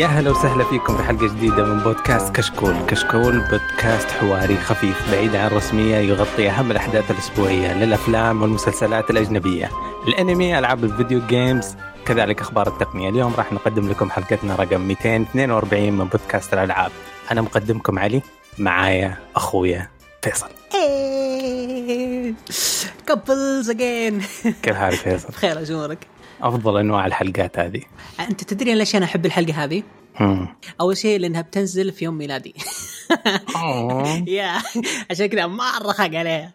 [0.00, 2.74] يا هلا وسهلا فيكم في حلقة جديدة من بودكاست كشكول.
[2.88, 9.70] كشكول بودكاست حواري خفيف بعيد عن الرسمية يغطي أهم الأحداث الأسبوعية للأفلام والمسلسلات الأجنبية.
[10.08, 11.76] الأنمي ألعاب الفيديو games
[12.06, 13.08] كذلك أخبار التقنية.
[13.08, 16.90] اليوم راح نقدم لكم حلقتنا رقم 242 من بودكاست الألعاب.
[17.30, 18.22] أنا مقدمكم علي
[18.58, 19.88] معايا أخويا
[20.22, 20.48] فيصل.
[23.06, 24.22] couples again
[24.62, 26.06] كيف حالك فيصل؟ بخير أبشرك
[26.42, 27.82] أفضل أنواع الحلقات هذه.
[28.20, 29.82] أنت تدري ليش أنا أحب الحلقة هذه؟
[30.80, 32.54] أول شيء لأنها بتنزل في يوم ميلادي.
[34.26, 34.62] يا
[35.10, 36.52] عشان كذا مرة خاق عليها.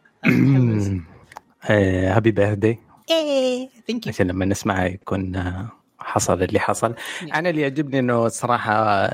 [1.69, 6.95] آه، happy birthday إيه thank you عشان لما نسمعها يكون آه، حصل اللي حصل.
[7.33, 9.07] أنا اللي يعجبني إنه الصراحه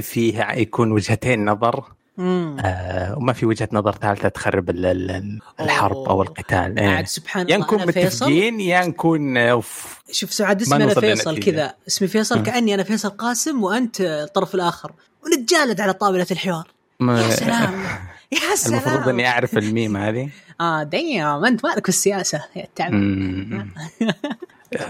[0.00, 1.84] فيه يكون وجهتين نظر.
[2.18, 6.22] آه وما في وجهة نظر ثالثة تخرب ال- ال- ال- الحرب أو.
[6.22, 6.88] القتال إيه.
[6.88, 10.00] عاد سبحان يا الله نكون أنا فيصل متفقين يا نكون off.
[10.12, 11.38] شوف سعاد اسمي أنا فيصل.
[11.38, 12.42] كذا اسمي فيصل.
[12.42, 14.92] كأني أنا فيصل قاسم وأنت الطرف الآخر
[15.24, 16.68] ونتجالد على طاولة الحوار
[17.00, 17.74] ما- يا سلام
[18.32, 18.80] يا سلام.
[18.80, 20.28] المفروض إني أعرف الميم هذه.
[20.60, 22.42] آه دايم أنت مالك في السياسة.
[22.56, 23.70] يا مم.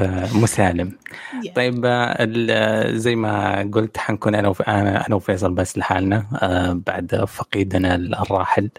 [0.00, 0.92] آه، مسالم.
[1.56, 2.16] طيب آه،
[2.50, 4.54] آه، زي ما قلت حنكون أنا.
[4.68, 6.26] أنا أنا وفيصل بس لحالنا.
[6.86, 8.70] بعد فقيدنا الراحل.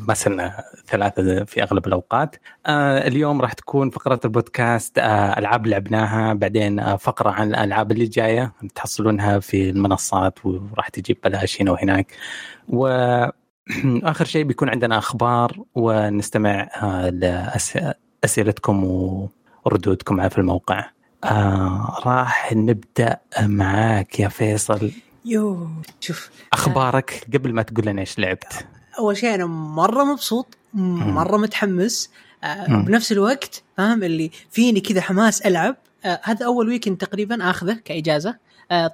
[0.00, 2.36] ما صرنا ثلاثة في أغلب الأوقات.
[2.68, 4.98] اليوم راح تكون فقرة البودكاست
[5.38, 6.34] ألعاب لعبناها.
[6.34, 8.52] بعدين فقرة عن الألعاب اللي جاية.
[8.74, 12.12] تحصلونها في المنصات وراح تجيب بلاش هنا وهناك.
[14.02, 16.68] وآخر شيء بيكون عندنا أخبار ونستمع
[17.08, 18.84] لأسئلتكم
[19.64, 20.90] وردودكم في الموقع.
[21.24, 24.90] آه راح نبدأ معاك يا فيصل.
[25.24, 25.68] يو
[26.00, 26.30] شوف.
[26.52, 28.66] أخبارك قبل ما تقول لنا إيش لعبت؟
[28.98, 32.10] أول شيء أنا مرة مبسوط مرة متحمس
[32.44, 32.66] آه.
[32.66, 35.76] بنفس الوقت فاهم؟ اللي فيني كذا حماس ألعب.
[36.04, 38.36] آه هذا أول weekend تقريبا آخذه كإجازة.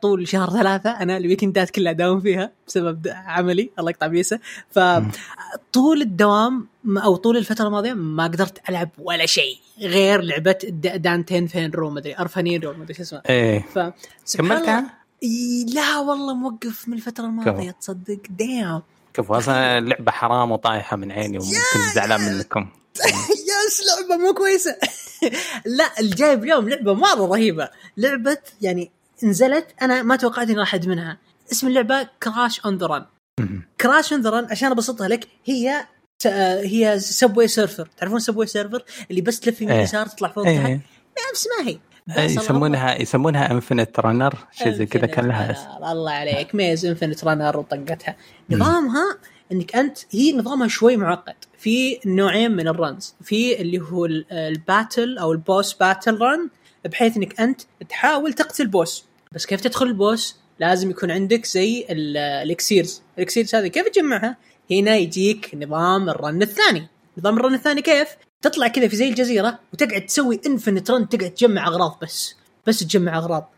[0.03, 4.41] طول شهر ثلاثة أنا ال weekend ات كلها داوم فيها بسبب عملي الله يقطع بيسه.
[4.71, 10.59] فطول الدوام أو طول الفترة الماضية ما قدرت ألعب ولا شيء غير لعبة
[10.97, 13.23] دانتين فين رو مدري أرفانين رو مدري شو اسمه.
[13.29, 13.65] إيه.
[14.39, 15.01] كملتها؟
[15.75, 18.21] لا والله موقف من الفترة الماضية تصدق.
[18.31, 18.83] damn
[19.17, 22.69] شوف أصلا اللعبة حرام وطايحة من عيني وممكن زعلان منكم.
[23.51, 24.77] yes لعبة مو كويسة.
[25.79, 27.69] لا الجايب اليوم لعبة مرة رهيبة.
[27.97, 28.91] لعبة يعني
[29.25, 31.19] نزلت أنا ما توقعت إني راح ادمنها
[31.53, 33.05] اسم اللعبة Crash on the Run.
[33.81, 35.87] Crash on the Run عشان أبسطها لك هي
[36.65, 39.83] هي Subway Surfer تعرفون Subway Surfer اللي بس تلف يمين إيه.
[39.83, 40.81] يسار تطلع فوق تحت؟ إيه
[41.33, 41.79] نفس ما هي.
[42.19, 45.85] إيه، يسمونها يسمونها infinite runner شيء زي كذا كان لها اسم.
[45.85, 48.17] الله عليك ميز infinite runner وطقتها.
[48.51, 49.19] نظامها
[49.53, 51.35] إنك أنت هي نظامها شوي معقد.
[51.59, 56.19] في نوعين من ال runs في اللي هو ال- ال battle أو ال boss battle
[56.21, 56.51] run
[56.85, 59.05] بحيث إنك أنت تحاول تقتل boss.
[59.35, 63.03] بس كيف تدخل ال boss؟ لازم يكون عندك زي ال- ال elixirs.
[63.19, 64.37] ال elixirs هذه كيف تجمعها؟
[64.71, 66.87] هنا يجيك نظام ال run الثاني.
[67.19, 68.09] نظام ال run الثاني كيف؟
[68.43, 72.35] تطلع كذا في زي الجزيرة وتقعد تسوي infinite run تقعد تجمع أغراض بس.
[72.67, 73.51] بس تجمع أغراض.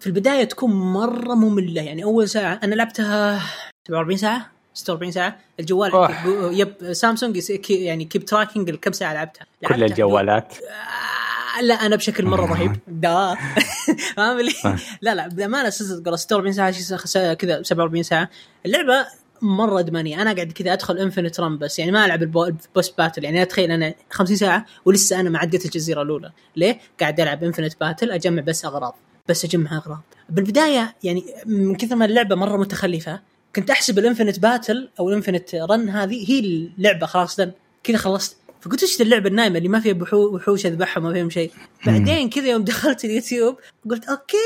[0.00, 1.82] في البداية تكون مرة مملة.
[1.82, 3.42] يعني أول ساعة أنا لعبتها
[3.88, 5.38] 47 ساعة 46 ساعة.
[5.60, 6.52] الجوال أوه.
[6.52, 7.40] yep سامسونج
[7.70, 9.46] يعني keep tracking كم ساعة لعبتها.
[9.68, 10.54] كل الجوالات.
[10.54, 11.29] آه،
[11.62, 12.76] لا أنا بشكل مرة رهيب.
[12.88, 13.34] دا.
[14.16, 14.76] فاهم اللي؟ آه.
[15.02, 18.28] لا لا بأمانة صدق 46 ساعة كذا 47 ساعة.
[18.66, 19.06] اللعبة
[19.42, 22.55] مرة ادمانيه أنا قاعد كذا أدخل infinite run بس يعني ما ألعب ال bo- ال
[22.55, 26.32] boss battle يعني أتخيل أنا 50 ساعة ولسه أنا ما عديت الجزيرة الأولى.
[26.56, 28.94] ليه؟ قاعد ألعب infinite battle أجمع بس أغراض.
[29.28, 30.02] بس أجمع أغراض.
[30.28, 33.20] بالبداية يعني من كثر ما اللعبة مرة متخلفة
[33.56, 36.38] كنت أحسب ال infinite battle أو ال infinite run هذه هي
[36.78, 37.40] اللعبة خلاص
[37.84, 38.36] كذا خلصت.
[38.62, 41.50] فقلت إيش اللعبة النايمة اللي ما فيها وحوش اذبحهم ما فيهم شيء.
[41.86, 43.56] بعدين كذا يوم دخلت اليوتيوب
[43.90, 44.36] قلت okay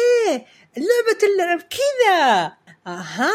[0.77, 2.53] اللعبة تلعب كذا.
[2.87, 3.31] أها.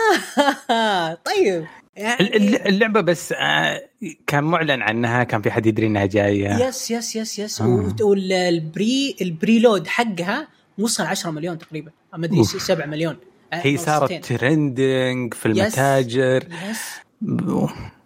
[1.26, 1.66] طيب.
[1.96, 3.82] يعني ال- اللعبة بس آه،
[4.28, 6.68] كان معلن عنها كان في حد يدري إنها جاية.
[6.68, 7.62] yes yes yes yes.
[7.62, 7.96] آه.
[8.02, 10.48] وال pre ال pre load حقها
[10.78, 11.92] وصل 10 مليون تقريبا.
[12.18, 12.62] ما أدري أوف.
[12.64, 13.18] 7 مليون.
[13.54, 14.26] هي صارت.
[14.26, 15.58] trending في yes.
[15.58, 16.44] المتاجر.
[16.72, 16.80] yes.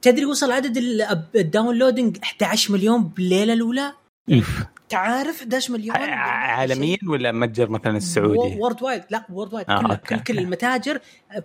[0.03, 3.93] تدري وصل عدد ال- ال downloading 11 مليون بالليلة الأولى
[4.31, 4.63] إف.
[4.89, 10.39] تعرف 11 مليون عالميا ولا متجر مثلا السعودي؟ worldwide لا worldwide آه، كل, okay، كل.
[10.39, 10.99] المتاجر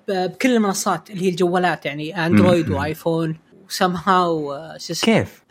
[0.08, 2.70] ب- بكل المنصات اللي هي الجوالات يعني اندرويد.
[2.70, 3.36] وايفون
[3.68, 3.92] شو
[4.92, 5.42] اسمه؟ كيف؟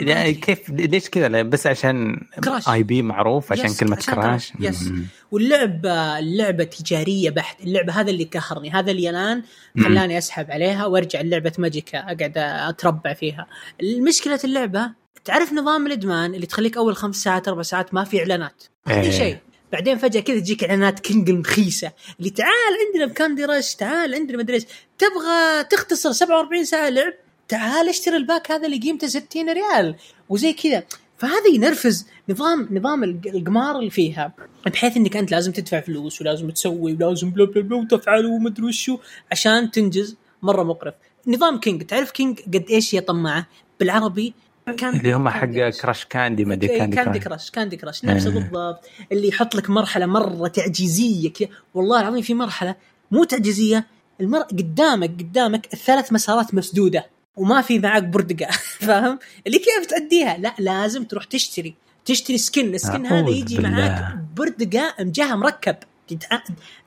[0.00, 2.68] لا، كيف؟ ليش كذا؟ بس عشان Crash.
[2.68, 4.92] IP معروف عشان yes، كلمة عشان Crash yes.
[5.30, 7.60] واللعبه اللعبة تجارية بحت.
[7.60, 9.42] اللعبة هذا اللي قهرني هذا اللي الآن.
[9.84, 13.46] خلاني أسحب عليها وأرجع لعبه ماجيكا أقعد أتربع فيها.
[13.80, 14.90] المشكلة اللعبة
[15.24, 19.00] تعرف نظام الإدمان اللي تخليك أول خمس ساعات أربع ساعات ما في إعلانات؟ ما في
[19.00, 19.10] إيه.
[19.10, 19.38] شيء.
[19.72, 24.38] بعدين فجأة كذا تجيك إعلانات King المخيسه اللي تعال عندنا ب Candy Crush تعال عندنا
[24.38, 24.64] مدري إيش
[24.98, 27.12] تبغى تختصر 47 ساعة لعب
[27.48, 29.96] تعال اشتري ال pack هذا اللي قيمته 60 ريال
[30.28, 30.82] وزي كذا.
[31.18, 34.32] فهذا ينرفز نظام نظام القمار اللي فيها
[34.66, 38.98] بحيث إنك أنت لازم تدفع فلوس ولازم تسوي ولازم blah blah blah وتفعل ومدري وشو
[39.32, 40.94] عشان تنجز مرة مقرف.
[41.26, 43.46] نظام كينج تعرف كينج قد إيش هي طماعه
[43.80, 44.34] بالعربي
[44.72, 46.04] كان اللي هم حق كراش.
[46.04, 47.50] كاندي ما أدري كاندي, كاندي كراش.
[47.50, 48.04] كاندي كراش.
[48.04, 48.84] نفسه بالضبط.
[49.12, 52.74] اللي يحط لك مرحلة مرة تعجيزية كذا والله العظيم في مرحلة
[53.10, 53.86] مو تعجيزية
[54.20, 58.50] المر قدامك قدامك الثلاث مسارات مسدودة وما في معك بردقة.
[58.86, 61.74] فاهم؟ اللي كيف تأديها؟ لا لازم تروح تشتري.
[62.04, 62.74] تشتري سكن.
[62.74, 63.70] السكن هذا يجي بالله.
[63.70, 65.76] معاك بردقة مجاها مركب.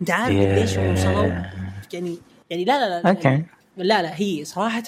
[0.02, 1.32] انت عارف قديش وصلوا
[1.94, 2.18] يعني
[2.50, 3.10] يعني لا لا لا.
[3.10, 3.44] okay.
[3.84, 4.84] لا لا هي صراحة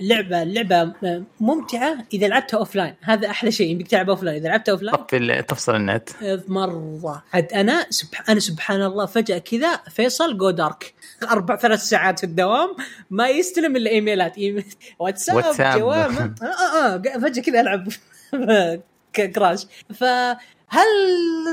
[0.00, 0.92] اللعبة اللعبة
[1.40, 5.76] ممتعة إذا لعبتها offline هذا أحلى شيء إنك تلعب offline إذا لعبتها off line تفصل
[5.76, 6.08] النت.
[6.48, 7.24] مرة.
[7.32, 10.94] عاد أنا سبح أنا سبحان الله فجأة كذا فيصل go dark
[11.30, 12.76] أربع ثلاث ساعات في الدوام
[13.10, 14.38] ما يستلم إلا إيميلات.
[14.38, 14.64] إيميل
[14.98, 15.78] واتساب, واتساب.
[15.78, 16.10] جواب.
[16.42, 17.88] آه آه آه فجأة كذا ألعب.
[19.34, 20.88] Crash فهل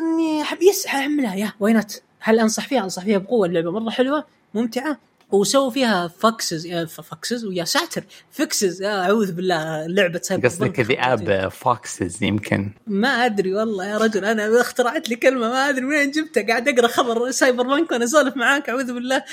[0.02, 3.48] إني yes حملها يا وينات هل أنصح فيها؟ أنصح فيها بقوة.
[3.48, 4.98] اللعبة مرة حلوة ممتعة.
[5.32, 8.04] وسووا فيها fixes fixes ويا ساتر.
[8.32, 12.72] fixes أعوذ بالله لعبة سايبر قصدك ذئاب fixes يمكن.
[12.88, 16.88] ما أدري والله يا رجل أنا اخترعت لي كلمة ما أدري وين جبتها قاعد أقرأ
[16.88, 19.24] خبر Cyberpunk وأنا أسولف معاك أعوذ بالله.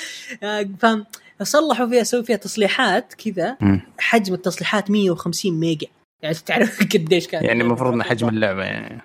[0.79, 1.05] فاهم
[1.41, 3.57] صلحوا فيها سووا فيها تصليحات كذا.
[3.99, 5.87] حجم التصليحات 150 ميجا.
[6.23, 7.45] يعني تعرف قديش كان.
[7.45, 9.01] يعني المفروض ان حجم اللعبة يعني.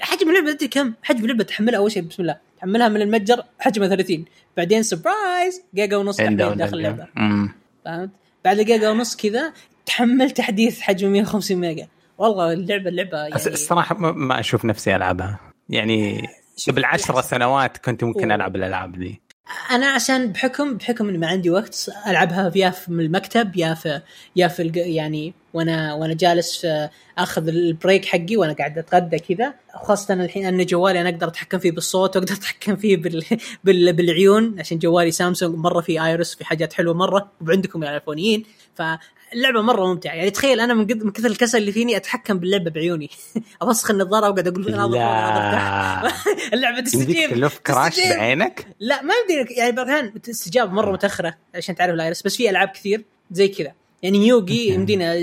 [0.00, 2.38] حجم اللعبة تدري كم؟ حجم اللعبة تحملها أول شيء بسم الله.
[2.58, 4.24] تحملها من المتجر حجمها 30
[4.56, 7.06] بعدين surprise جيجا ونص داخل اللعبة.
[7.84, 8.10] فهمت؟
[8.44, 9.52] بعد جيجا ونص كذا
[9.86, 11.88] تحمل تحديث حجمه 150 ميجا.
[12.18, 15.40] والله اللعبه اللعبة يعني الصراحة ما أشوف نفسي ألعبها.
[15.68, 16.28] يعني
[16.68, 18.32] قبل عشر سنوات كنت ممكن.
[18.32, 19.21] ألعب الألعاب دي.
[19.70, 24.00] أنا عشان بحكم بحكم اني ما عندي وقت ألعبها يا في المكتب يا في
[24.36, 26.66] يا في يعني وأنا وأنا جالس
[27.18, 29.54] أخذ ال break حقي وأنا قاعد أتغدى كذا.
[29.74, 33.24] خاصة الحين أن جوالي أنا أقدر أتحكم فيه بالصوت وأقدر أتحكم فيه بال...
[33.64, 33.92] بال...
[33.92, 38.44] بالعيون عشان جوالي سامسونج مرة في iris في حاجات حلوة مرة وعندكم يا ايفونيين
[39.32, 40.14] فاللعبه مرة ممتعة.
[40.14, 41.04] يعني تخيل أنا من, قد...
[41.04, 43.10] من كثر الكسل اللي فيني أتحكم باللعبة بعيوني.
[43.62, 44.96] ابصخ النظاره وأقعد أقول ناظر
[46.54, 47.30] اللعبة تستجيب.
[47.30, 49.58] تلف Crash بعينك؟ لا ما يمديك.
[49.58, 52.22] يعني بعض الاحيان استجابه مره متأخرة عشان تعرف ال iris.
[52.22, 53.72] بس في ألعاب كثير زي كذا.
[54.02, 55.14] يعني يوغي يمدينا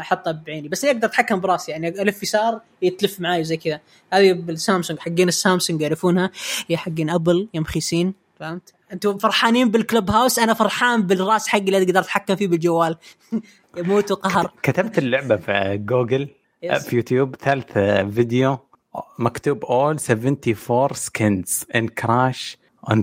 [0.00, 0.68] أحطها بعيني.
[0.68, 1.72] بس أقدر أتحكم براسي.
[1.72, 3.80] يعني ألف يسار يتلف معاي زي كذا.
[4.12, 4.98] هذه بالسامسونج.
[4.98, 6.30] حقين السامسونج يعرفونها.
[6.68, 8.14] هي حقين أبل يا مخيسين.
[8.40, 12.96] فهمت؟ أنتم فرحانين بال Clubhouse؟ أنا فرحان بالراس حقي اللي أقدر اتحكم فيه بالجوال.
[13.76, 16.28] يموت قهر كتبت اللعبة في جوجل
[16.60, 17.72] في يوتيوب ثالث
[18.14, 18.58] فيديو
[19.18, 22.58] مكتوب اول 74 skins in Crash
[22.90, 23.02] on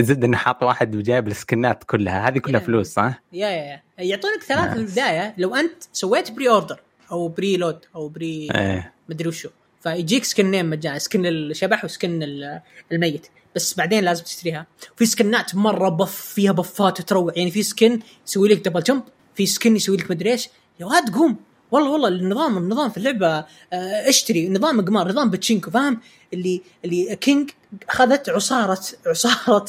[0.00, 2.28] the run حاط واحد وجايب السكنات كلها.
[2.28, 6.80] هذه كلها فلوس صح؟ يا يا يا يعطونك ثلاث في البدايه لو أنت سويت pre-order
[7.12, 8.92] أو pre load أو pre إيه.
[9.08, 9.48] مدري وشو.
[9.80, 12.22] فيجيك سكنين مجانا skin الشبح و skin
[12.92, 13.26] الميت.
[13.56, 14.66] بس بعدين لازم تشتريها.
[14.96, 19.02] في سكنات مرة buff فيها بفات تروع يعني في skin يسوي لك double jump
[19.34, 20.48] في skin يسوي لك مدري إيش.
[20.80, 21.36] يا واد قوم.
[21.70, 23.28] والله والله النظام النظام في اللعبة
[23.72, 24.48] آه اشتري.
[24.48, 26.00] نظام قمار نظام باتشينكو فاهم؟
[26.32, 27.50] اللي اللي King
[27.88, 29.66] أخذت عصارة عصارة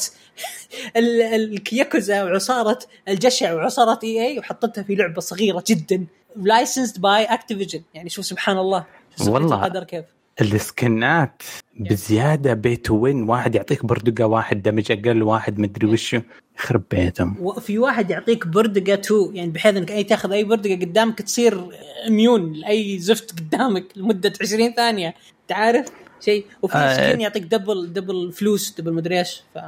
[0.96, 2.78] الياكوزا وعصارة
[3.08, 6.06] الجشع وعصارة EA وحطتها في لعبة صغيرة جدا.
[6.36, 8.86] licensed by Activision يعني شوف سبحان الله.
[9.26, 9.56] والله.
[9.56, 10.17] القدر كيف.
[10.40, 11.42] السكنات
[11.80, 16.20] بزيادة pay to win؟ واحد يعطيك بردقة واحد damage أقل واحد مدري وشو.
[16.58, 17.36] يخرب بيتهم.
[17.40, 19.30] وفي واحد يعطيك بردقة two.
[19.34, 21.64] يعني بحيث إنك أي تاخذ أي بردقة قدامك تصير
[22.08, 25.14] immune لأي زفت قدامك لمدة 20 ثانية.
[25.48, 25.86] تعرف
[26.20, 26.46] شيء.
[26.62, 29.42] وفي آه skin يعطيك double double فلوس double مدري إيش.
[29.54, 29.58] ف...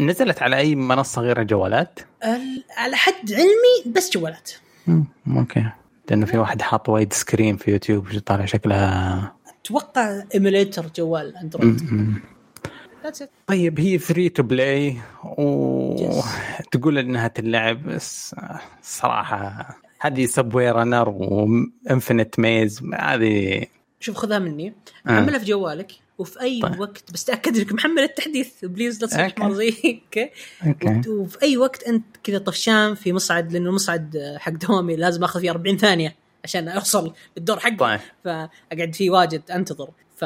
[0.00, 2.00] نزلت على أي منصة غير الجوالات؟
[2.76, 4.50] على حد علمي بس جوالات.
[5.36, 5.66] أوكي
[6.10, 9.35] لأنه في واحد حاط wide screen في يوتيوب طالع شكلها
[9.66, 11.80] أتوقع emulator جوال Android
[13.46, 18.34] طيب هي free to play وتقول إنها تلعب بس
[18.82, 19.68] صراحة
[20.00, 23.66] هذه Subway Runner و infinite maze هذه
[24.00, 24.74] شوف خذها مني.
[25.06, 25.20] آه.
[25.20, 26.80] حملها في جوالك وفي أي طيب.
[26.80, 28.64] وقت بس تأكد انك محمل التحديث.
[28.64, 30.32] please لا تصير حمار زيك
[30.66, 31.02] okay.
[31.08, 35.50] وفي أي وقت أنت كذا طفشان في مصعد لأنه المصعد حق دوامي لازم آخذ فيه
[35.50, 36.16] 40 ثانية.
[36.44, 37.76] عشان اوصل الدور حقي.
[37.76, 38.00] طيب.
[38.24, 39.90] فأقعد فيه واجد أنتظر.
[40.16, 40.24] ف...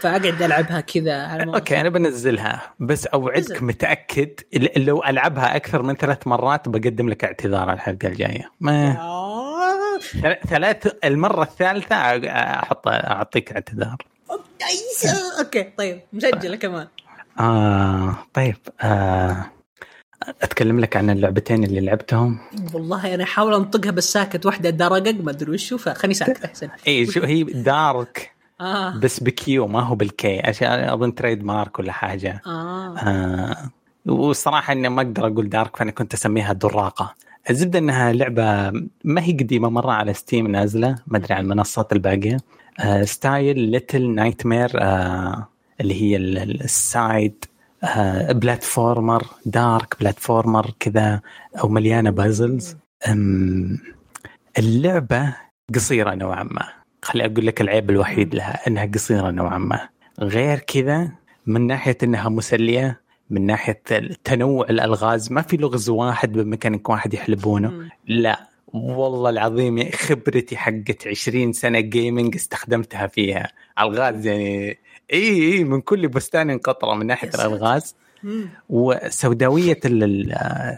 [0.00, 1.16] فأقعد ألعبها كذا.
[1.16, 3.64] أوكي أنا بنزلها بس أوعدك نزل.
[3.64, 4.40] متأكد
[4.76, 8.50] لو ألعبها أكثر من ثلاث مرات بقدم لك اعتذار الحلقة الجاية.
[8.60, 8.96] ما
[10.48, 13.96] ثلاث المرة الثالثة أحط أعطيك اعتذار.
[15.38, 16.88] okay طيب مسجلة كمان.
[17.40, 19.46] آه طيب آه.
[20.42, 22.38] أتكلم لك عن اللعبتين اللي لعبتهم.
[22.74, 24.46] والله أنا أحاول أنطقها بس ساكت.
[24.46, 26.68] واحدة DARQ ما أدري وشو فخليني ساكت أحسن.
[26.88, 28.96] إي شو هي DARQ آه.
[28.98, 30.40] بس ب Q ما هو بال K.
[30.40, 32.42] عشان أظن trademark ولا حاجة.
[32.46, 32.96] آه.
[32.98, 33.56] آه.
[34.06, 37.14] والصراحه إني ما أقدر أقول DARQ فأنا كنت أسميها دراقة.
[37.50, 38.70] الزبدة إنها لعبة
[39.04, 42.36] ما هي قديمة مرة على Steam نازلة ما أدري عن المنصات الباقية.
[42.80, 44.70] آه style Little Nightmare
[45.80, 47.49] اللي هي ال- ال- ال side آه
[48.30, 51.20] platformer dark platformer كذا
[51.60, 52.76] أو مليانة puzzles
[54.58, 55.36] اللعبة
[55.74, 56.68] قصيرة نوعا ما.
[57.02, 59.88] خلي أقول لك العيب الوحيد لها إنها قصيرة نوعا ما.
[60.20, 61.12] غير كذا
[61.46, 63.82] من ناحية إنها مسلية من ناحية
[64.24, 67.88] تنوع الألغاز ما في لغز واحد بمكانك واحد يحلبونه.
[68.06, 68.50] لا.
[68.72, 73.48] والله العظيم يا خبرتي حقت 20 سنة gaming استخدمتها فيها.
[73.78, 74.78] ألغاز يعني
[75.12, 77.28] اي اي من كل بستان قطرة من ناحية.
[77.34, 77.96] الألغاز.
[78.68, 79.80] وسوداوية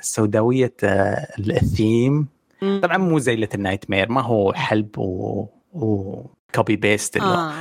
[0.00, 2.28] سوداوية آه، الثيم.
[2.82, 6.20] طبعا مو زي Little Nightmare ما هو حلب و, و...
[6.54, 7.52] copy paste آه.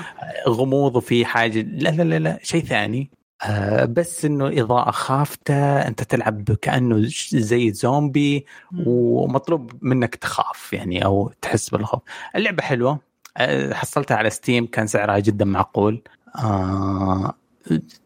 [0.49, 1.61] غموض وفي حاجة.
[1.61, 3.09] لا لا لا, لا شيء ثاني.
[3.43, 8.45] آه بس إنه إضاءة خافتة أنت تلعب كأنه زي زومبي
[8.85, 12.01] ومطلوب منك تخاف يعني أو تحس بالخوف.
[12.35, 12.99] اللعبة حلوة.
[13.37, 16.01] آه حصلتها على Steam كان سعرها جدا معقول.
[16.35, 17.33] آه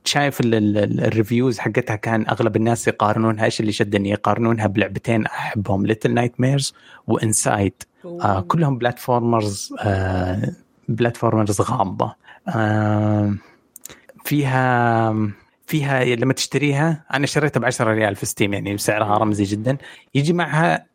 [0.05, 4.67] شايف ال- ال- ال- ال reviews حقتها كان أغلب الناس يقارنونها إيش اللي شدني؟ يقارنونها
[4.67, 6.73] بلعبتين أحبهم Little Nightmares
[7.07, 7.73] و Inside
[8.05, 10.51] آه كلهم platformers آه
[10.89, 12.15] platformers غامضة.
[12.47, 13.33] آه
[14.25, 15.13] فيها
[15.67, 19.77] فيها لما تشتريها أنا شريتها ب 10 ريال في Steam يعني سعرها رمزي جدا.
[20.15, 20.85] يجي معها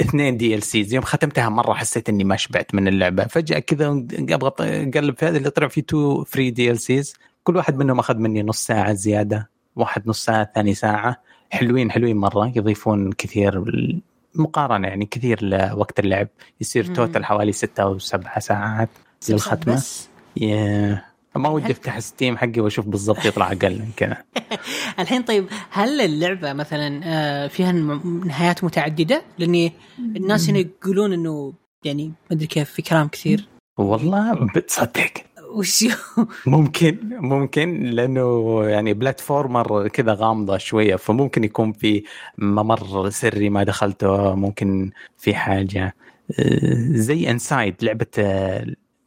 [0.00, 3.24] اثنين DLCs يوم ختمتها مرة حسيت إني ما شبعت من اللعبة.
[3.24, 7.14] فجأة كذا أبغى اقلب في هذه اللي طلع فيه two free DLCs
[7.44, 9.50] كل واحد منهم أخذ مني نص ساعة زيادة.
[9.76, 11.22] واحد نص ساعة ثاني ساعة.
[11.50, 12.52] حلوين حلوين مرة.
[12.56, 13.64] يضيفون كثير
[14.34, 16.28] مقارنة يعني كثير لوقت اللعب.
[16.60, 16.94] يصير مم.
[16.94, 18.88] total حوالي ستة أو سبعة ساعات
[19.28, 19.74] للختمة.
[19.74, 20.08] بس؟
[21.38, 24.16] ما ودي أفتح Steam حقي وأشوف بالضبط يطلع أقل من كذا.
[25.00, 31.52] الحين طيب هل اللعبة مثلا آه، فيها نهايات متعددة؟ لأني الناس هنا يقولون إنه
[31.84, 33.44] يعني ما أدري كيف في كلام كثير.
[33.78, 35.10] والله بتصدق.
[35.50, 35.84] وش
[36.46, 42.02] ممكن ممكن لأنه يعني platformer كذا غامضة شوية فممكن يكون في
[42.38, 45.94] ممر سري ما دخلته ممكن في حاجة.
[46.38, 48.06] آه، زي Inside لعبة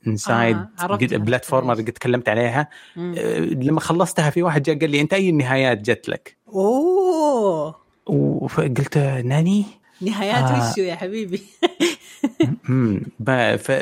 [0.07, 1.17] Inside آه، عرفتها.
[1.17, 3.15] platformer قد تكلمت عليها مم.
[3.17, 8.97] آه، لما خلصتها في واحد جاء قال لي أنت أي النهايات جت لك أوه وقلت
[8.97, 9.65] なに
[10.01, 10.71] نهايات آه.
[10.71, 11.41] وشو يا حبيبي؟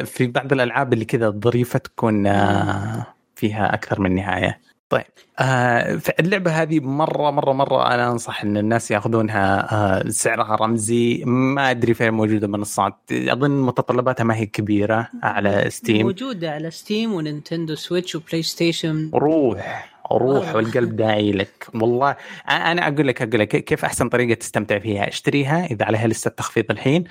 [0.06, 5.06] في بعض الألعاب اللي كذا ظريفه تكون آه، فيها أكثر من نهاية طيب
[5.40, 11.24] آه فاللعبه هذه مرة مرة مرة أنا أنصح إن الناس يأخذونها آه سعرها رمزي.
[11.26, 17.14] ما أدري فين موجودة منصات أظن متطلباتها ما هي كبيرة على ستيم موجودة على ستيم
[17.14, 20.56] ونينتندو Switch و PlayStation روح روح.
[20.56, 21.68] والقلب داعي لك.
[21.74, 22.16] والله
[22.50, 25.08] أنا أقول لك أقول لك كيف أحسن طريقة تستمتع فيها.
[25.08, 27.04] اشتريها إذا عليها لسه تخفيض الحين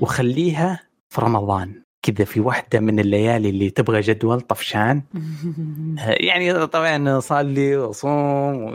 [0.00, 1.85] وخليها في رمضان.
[2.12, 5.02] كذا في واحدة من الليالي اللي تبغى جدول طفشان
[5.98, 8.74] آه، يعني طبعا صلي وصوم.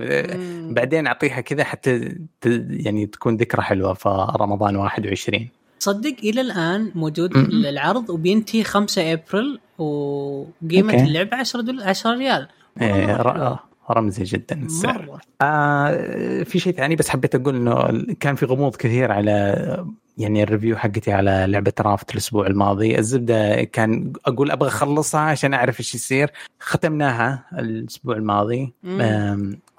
[0.73, 2.15] بعدين أعطيها كذا حتى
[2.69, 7.38] يعني تكون ذكرى حلوة في رمضان 21 صدق إلى الآن موجود.
[7.38, 11.03] العرض وبينتهي 5 أبريل وقيمة okay.
[11.03, 12.47] اللعبة 10 دول 10 ريال
[12.81, 13.59] إيه، ر-
[13.91, 19.11] رمزي جدا السعر آه في شيء ثاني بس حبيت أقول إنه كان في غموض كثير
[19.11, 19.85] على
[20.17, 22.99] يعني ال review حقتي على لعبة Raft الأسبوع الماضي.
[22.99, 26.31] الزبدة كان أقول أبغى أخلصها عشان أعرف إيش يصير.
[26.59, 28.73] ختمناها الأسبوع الماضي.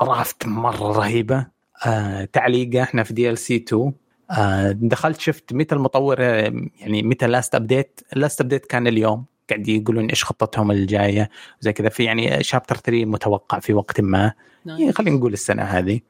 [0.02, 1.46] Raft مرة رهيبة.
[1.86, 3.92] آه تعليقه إحنا في DLC 2
[4.30, 9.24] آه دخلت شفت متى المطور يعني متى last update ال last update كان اليوم.
[9.50, 11.30] قاعد يقولون إيش خطتهم الجاية.
[11.60, 11.88] زي كذا.
[11.88, 14.32] في يعني chapter 3 متوقع في وقت ما.
[14.66, 16.00] يعني خلينا نقول السنة هذه.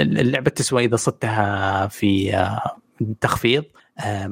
[0.00, 2.76] اللعبة تسوى إذا صدتها في آه،
[3.20, 3.64] تخفيض
[3.98, 4.26] آه،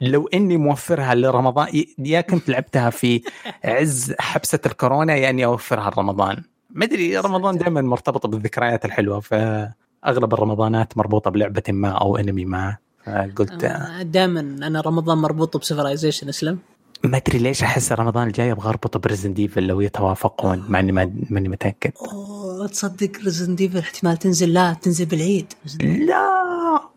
[0.00, 3.22] لو إني موفرها لرمضان يا كنت لعبتها في
[3.64, 6.42] عز حبسة الكورونا يا إني أوفرها لرمضان.
[6.70, 12.76] ما أدري رمضان دائما مرتبط بالذكريات الحلوة فأغلب الرمضانات مربوطة بلعبة ما أو أنمي ما.
[13.06, 16.58] فقلت آه، دائما أنا رمضان مربوط ب Civilization اسلم
[17.04, 20.92] ما أدري ليش أحس رمضان الجاي أبغى أربطه ب Resident Evil لو يتوافقون مع إني
[20.92, 21.92] ما ماني متأكد.
[22.12, 25.52] أوه تصدق Resident Evil احتمال تنزل؟ لا تنزل بالعيد.
[25.80, 26.93] لا!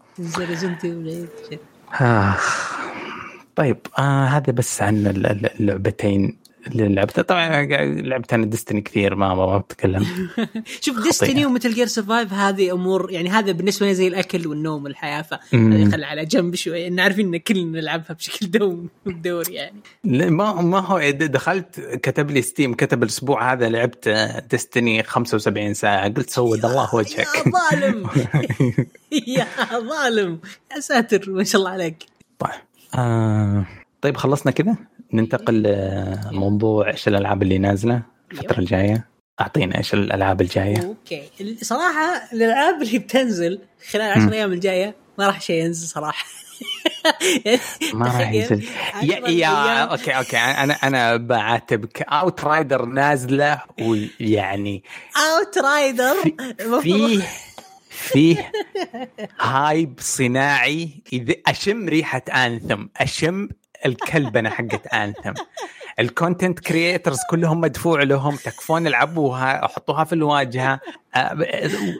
[2.01, 2.35] آه.
[3.55, 9.15] طيب آه هذا بس عن ال- ال- اللعبتين اللي لعبته طبعا لعبت أنا Destiny كثير
[9.15, 10.29] ما ما بتكلم.
[10.81, 14.83] شوف Destiny و Metal Gear Survive هذه أمور يعني هذا بالنسبة لي زي الأكل والنوم
[14.83, 16.87] والحياة فخلي على جنب شوي.
[16.87, 19.81] إن عارفين إن كلنا نلعبها بشكل دوم دوري يعني.
[20.03, 24.09] ما ما هو دخلت كتب لي Steam كتب الأسبوع هذا لعبت
[24.51, 26.09] Destiny 75 ساعة.
[26.09, 27.27] قلت سود الله وجهك.
[27.35, 28.09] يا ظالم.
[29.37, 30.39] يا ظالم.
[30.75, 31.97] يا ساتر ما شاء الله عليك.
[32.39, 32.51] طيب
[32.95, 33.65] آه
[34.01, 34.75] طيب خلصنا كذا؟
[35.13, 39.07] ننتقل لموضوع إيش الألعاب اللي نازلة الفترة الجاية؟
[39.41, 40.85] أعطينا إيش الألعاب الجاية.
[40.85, 41.57] أوكي.
[41.61, 43.59] صراحة الألعاب اللي بتنزل
[43.91, 46.25] خلال 10 أيام الجاية ما راح شيء ينزل صراحة.
[47.93, 48.63] ما راح ينزل.
[49.03, 50.37] يا, يا أوكي أوكي.
[50.37, 52.01] أنا أنا بعاتبك.
[52.01, 54.83] Outrider نازلة ويعني
[55.15, 56.15] Outrider
[56.81, 57.21] فيه
[57.89, 58.51] فيه
[59.39, 60.89] hype صناعي.
[61.13, 63.49] إذا أشم ريحة Anthem أشم
[63.85, 65.33] الكلبنة حقت Anthem
[65.99, 70.79] ال content creators كلهم مدفوع لهم تكفون العبوها حطوها في الواجهة.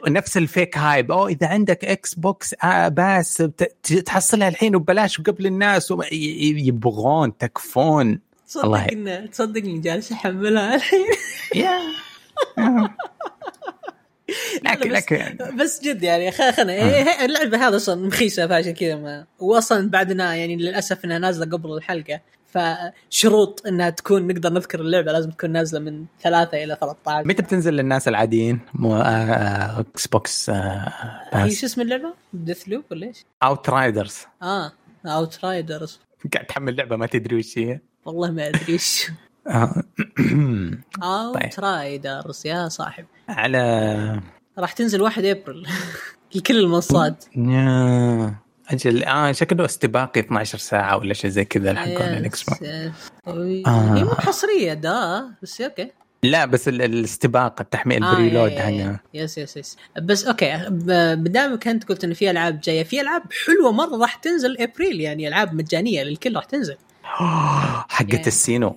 [0.08, 1.12] نفس ال fake hype.
[1.12, 2.54] أو إذا عندك Xbox
[2.88, 3.42] Pass
[4.06, 8.20] تحصلها الحين وببلاش وقبل الناس يبغون تكفون.
[8.64, 11.06] الله تصدق تصدقني جالس أحملها الحين؟
[14.64, 19.26] لكن بس, لكن بس جد يعني خلينا اللعبة هذا أصلا مخيسة فعشان كذا ما.
[19.38, 22.20] واصلا بعدنا يعني للأسف إنها نازلة قبل الحلقة.
[22.48, 27.74] فشروط إنها تكون نقدر نذكر اللعبة لازم تكون نازلة من ثلاثة إلى 13 متى بتنزل
[27.74, 34.72] للناس العاديين؟ مو Xbox هي شو اسم اللعبة؟ Deathloop ولا إيش؟ Outriders آه
[35.06, 36.00] Outriders
[36.34, 37.80] قاعد تحمل لعبة ما تدري وش هي.
[38.04, 39.10] والله ما أدري وش.
[41.02, 44.20] Outriders يا صاحب على
[44.58, 45.66] راح تنزل 1 ابريل
[46.34, 47.24] لكل المنصات.
[48.70, 49.04] أجل.
[49.04, 52.92] آه شكله استباقي 12 ساعة ولا شيء زي كذا حق ال X Box آه.
[53.96, 55.28] هي مو حصرية دا.
[55.42, 55.90] بس أوكي.
[56.22, 60.66] لا بس الاستباق التحميل آه ال preload هنا yes yes yes بس أوكي.
[61.16, 62.84] بدامك أنت قلت إنه في ألعاب جاية.
[62.84, 66.76] في ألعاب حلوة مرة راح تنزل ابريل يعني ألعاب مجانية للكل راح تنزل.
[67.88, 68.76] حقت السينو.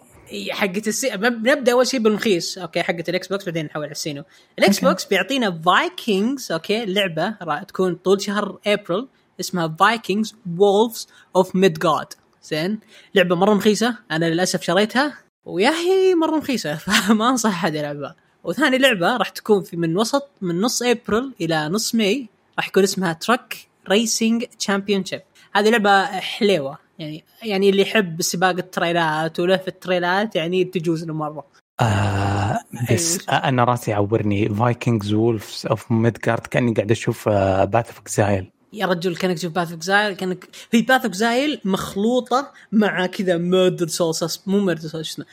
[0.51, 4.23] حقت السي نبدأ أول شيء بالمخيس أوكي حقت ال Xbox بعدين نحول على السينو.
[4.59, 9.07] ال Xbox بيعطينا Vikings أوكي لعبة راح تكون طول شهر ابريل
[9.39, 12.13] اسمها Vikings Wolves of Midgard
[12.43, 12.79] زين
[13.15, 15.17] لعبة مرة مخيسه أنا للأسف شريتها.
[15.45, 16.75] ويا هي مرة مخيسه
[17.07, 18.15] فما أنصح أحد يلعبها.
[18.43, 22.83] وثاني لعبة راح تكون في من وسط من نص ابريل إلى نص ماي راح يكون
[22.83, 23.57] اسمها Truck
[23.89, 25.21] Racing Championship
[25.53, 26.77] هذه لعبة حليوة.
[27.01, 31.45] يعني يعني اللي يحب سباق التريلات ولف التريلات يعني تجوز له مرة.
[31.79, 32.59] آه
[32.91, 33.47] بس أيوة.
[33.47, 34.49] أنا راسي يعورني.
[34.49, 39.71] Vikings Wolves of Midgard كأني قاعد أشوف Path of Exile يا رجل كأنك تشوف Path
[39.71, 45.11] of Exile كانك في Path of Exile مخلوطة مع كذا Murdered Souls مو Murdered Souls
[45.11, 45.25] اسمه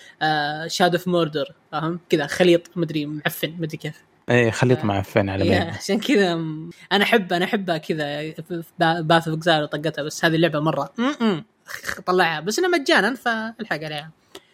[0.67, 3.95] Shadow of Mordor فاهم؟ كذا خليط مدري معفن مدري كيف.
[4.31, 4.85] إيه خليط آه.
[4.85, 5.63] معفن على مين.
[5.63, 6.33] عشان كذا
[6.93, 8.35] أنا احب أنا أحبها كذا
[9.01, 10.93] Path of Exile وطقتها بس هذه اللعبة مرة.
[10.99, 11.43] م -م.
[12.07, 12.41] طلعها.
[12.41, 14.11] بس انها مجانا فالحق عليها.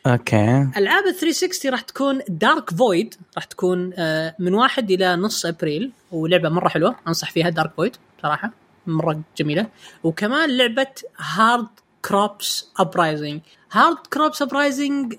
[0.06, 0.68] أوكي.
[0.76, 5.92] ألعاب ال 360 راح تكون Dark Void راح تكون آه، من واحد إلى نص أبريل
[6.12, 6.96] ولعبة مرة حلوة.
[7.08, 8.50] أنصح فيها Dark Void صراحة
[8.86, 9.66] مرة جميلة.
[10.02, 10.86] وكمان لعبة
[11.18, 11.66] Hard
[12.04, 13.40] Corps Uprising
[13.72, 15.14] Hard Corps Uprising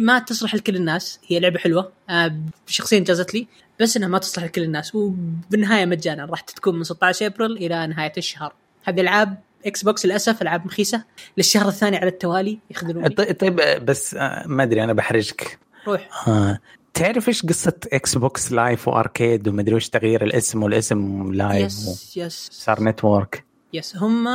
[0.00, 1.20] ما تصلح لكل الناس.
[1.26, 2.36] هي لعبة حلوة آه،
[2.66, 3.46] شخصيا جازت لي
[3.80, 4.94] بس إنها ما تصلح لكل الناس.
[4.94, 8.54] وبالنهاية مجانا راح تكون من 16 أبريل إلى نهاية الشهر.
[8.84, 11.04] هذه ألعاب Xbox للأسف ألعاب رخيصه
[11.36, 13.08] للشهر الثاني على التوالي يخذلوني.
[13.08, 15.58] طيب بس آه، ما أدري أنا بحرجك.
[15.86, 16.28] روح.
[16.28, 16.58] آه.
[16.94, 22.48] تعرف إيش قصة Xbox Live و Arcade ومدري وش تغيير الاسم والاسم Live yes yes
[22.52, 24.28] صار Network yes هم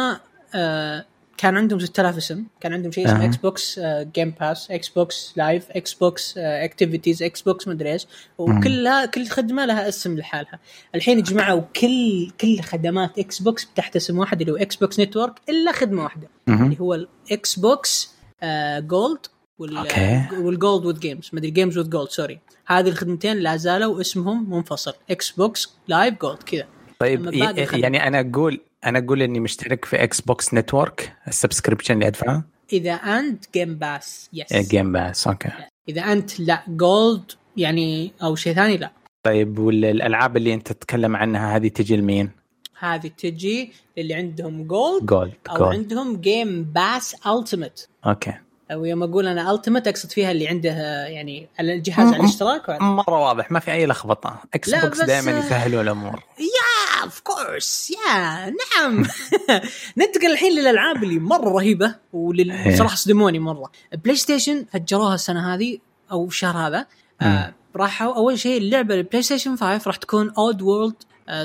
[0.55, 1.05] آه
[1.37, 2.43] كان عندهم 6000 اسم.
[2.59, 3.79] كان عندهم شيء اسمه Xbox
[4.15, 8.07] Game Pass Xbox Live Xbox Activities Xbox مدري إيش.
[8.37, 10.59] وكلها كل خدمة لها اسم لحالها.
[10.95, 16.03] الحين جمعوا كل كل خدمات Xbox تحت اسم واحد اللي هو Xbox Network إلا خدمة
[16.03, 16.29] واحدة.
[16.47, 19.25] اللي هو ال Xbox Gold
[19.59, 24.93] وال Gold with Games مدري Games with Gold sorry هذه الخدمتين لا زالوا اسمهم منفصل.
[25.09, 26.65] Xbox Live Gold كذا.
[26.99, 27.33] طيب
[27.73, 32.43] يعني أنا أقول أنا أقول إني مشترك في Xbox Network ال subscription اللي أدفعه.
[32.73, 35.49] إذا أنت Game Pass yes Game Pass أوكي.
[35.89, 38.91] إذا أنت لا Gold يعني أو شيء ثاني لا.
[39.23, 42.31] طيب والألعاب اللي أنت تتكلم عنها هذه تجي لمين؟
[42.79, 45.73] هذه تجي اللي عندهم Gold Gold أو Gold.
[45.73, 48.33] عندهم Game Pass Ultimate أوكي.
[48.71, 50.69] أو يوم أقول أنا Ultimate أقصد فيها اللي عنده
[51.07, 54.41] يعني الجهاز على الاشتراك مرة واضح ما في أي لخبطة.
[54.53, 56.23] Xbox دائما يسهلوا الأمور.
[56.39, 59.05] yeah of course yeah نعم.
[59.97, 63.71] ننتقل الحين للألعاب اللي مرة رهيبة واللي صراحة صدموني مرة.
[64.03, 65.77] PlayStation فجروها السنة هذه
[66.11, 66.85] أو الشهر هذا.
[67.21, 68.15] آه راحوا.
[68.15, 70.95] أول شيء اللعبة ال PlayStation 5 راح تكون Oddworld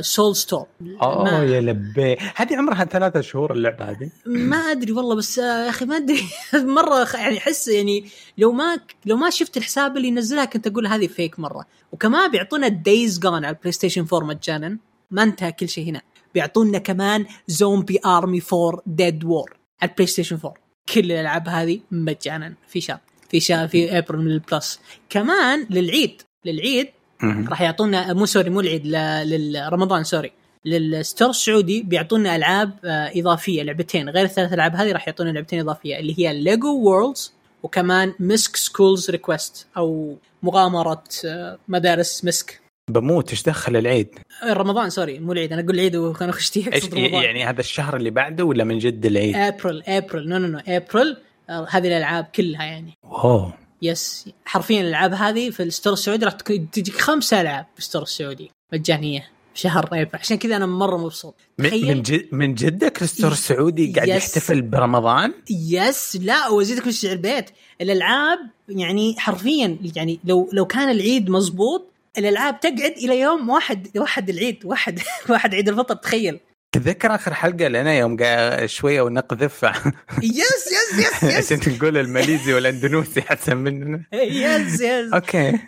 [0.01, 0.67] Soulstorm
[1.03, 2.17] oh yeah لبي.
[2.37, 4.11] هذه عمرها ثلاثة شهور اللعبة هذه.
[4.27, 6.25] ما أدري والله بس آه، يا أخي ما أدري.
[6.55, 8.05] مرة يعني أحس يعني
[8.39, 11.67] لو ما لو ما شفت الحساب اللي نزلها كنت أقول هذه fake مرة.
[11.93, 14.79] وكمان بيعطونا Days Gone على ال PlayStation 4 مجانا.
[15.13, 16.01] ما انتهى كل شيء هنا.
[16.35, 20.55] بيعطونا كمان Zombie Army 4 Dead War على ال PlayStation 4
[20.95, 22.55] كل الألعاب هذه مجانا.
[22.69, 22.99] في شهر
[23.31, 26.23] في شهر في ابريل من ال Plus كمان للعيد.
[26.45, 26.89] للعيد.
[27.23, 28.93] راح يعطونا مو sorry مو العيد ل-
[29.53, 30.33] للرمضان sorry.
[30.65, 34.09] لل store السعودي بيعطونا ألعاب آه، إضافية لعبتين.
[34.09, 39.11] غير الثلاث ألعاب هذه راح يعطونا لعبتين إضافية اللي هي Lego Worlds وكمان Misk Schools
[39.11, 42.61] Request أو مغامرة آه، مدارس مسك
[42.93, 44.09] بموت إيش دخل العيد؟
[44.43, 48.11] آه، رمضان sorry مو العيد أنا أقول العيد وكان اقصد رمضان يعني هذا الشهر اللي
[48.11, 51.17] بعده ولا من جد العيد؟ ابريل ابريل no no no ابريل
[51.49, 56.33] هذه الألعاب كلها يعني oh yes حرفيا الألعاب هذه في ال store السعودي راح
[56.73, 61.35] تجيك خمسة ألعاب في ال store السعودي مجانية شهر ابريل عشان كذا أنا مرة مبسوط
[61.59, 64.17] من من, جد من جدك ال store السعودي قاعد yes.
[64.17, 67.51] يحتفل برمضان؟ يس لا وأزيدك وش البيت
[67.81, 74.29] الألعاب يعني حرفيا يعني لو لو كان العيد مزبوط الألعاب تقعد إلى يوم واحد واحد
[74.31, 74.99] العيد واحد
[75.31, 76.41] واحد عيد الفطر تخيل.
[76.75, 79.65] تذكر آخر حلقة لنا يوم قا- شوية ونقذف؟
[80.23, 81.53] يس يس يس يس.
[81.53, 84.03] عشان تقول الماليزي والاندونوسي أحسن مننا.
[84.13, 85.13] يس يس.
[85.13, 85.59] أوكي.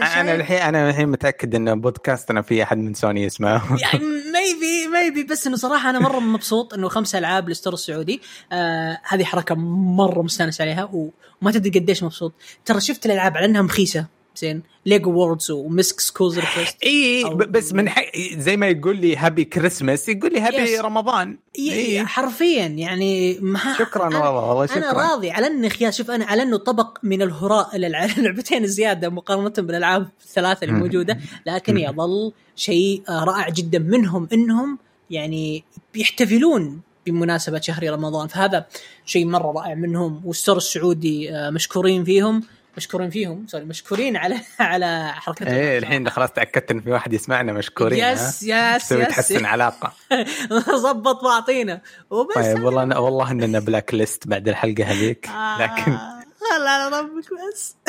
[0.00, 3.76] أنا؟ الحين أنا الحين متأكد إن بودكاستنا في أحد من سوني يسمعه.
[3.82, 8.20] يعني maybe maybe بس إنه صراحة أنا مرة مبسوط إنه خمسة ألعاب لل store السعودي.
[8.52, 12.32] آه هذه حركة مرة مستانس عليها وما تدري قديش مبسوط.
[12.64, 14.19] ترى شفت الألعاب على إنها مخيسة.
[14.36, 18.02] زين Lego Worlds و Misk Schools Request إي بس من حق
[18.36, 20.80] زي ما يقول لي happy Christmas يقول لي happy Yes.
[20.80, 22.04] رمضان إيه.
[22.04, 26.42] حرفيا يعني ما شكرا والله والله أنا شكرا راضي على انه يا شوف أنا على
[26.42, 30.78] أنه طبق من الهراء للع- اللعبتين الزياده مقارنة بالألعاب الثلاثة اللي.
[30.78, 31.78] موجودة لكن.
[31.78, 34.78] يظل شيء آه، رائع جدا منهم إنهم
[35.10, 35.64] يعني
[35.94, 38.66] بيحتفلون بمناسبة شهر رمضان فهذا
[39.06, 42.42] شيء مرة رائع منهم وال store السعودي آه، مشكورين فيهم
[42.76, 45.48] مشكورين فيهم sorry مشكورين على على حركتهم.
[45.48, 49.08] إيه الحين خلاص تأكدت إن في واحد يسمعنا مشكورين؟ yes yes تسوي yes.
[49.08, 49.92] تحسن علاقة.
[50.82, 51.80] ظبط واعطينا.
[52.10, 52.34] وبس.
[52.34, 55.26] طيب والله والله اننا blacklist بعد الحلقة هذيك
[55.60, 56.24] لكن آه،
[56.64, 57.76] لا على ربك بس.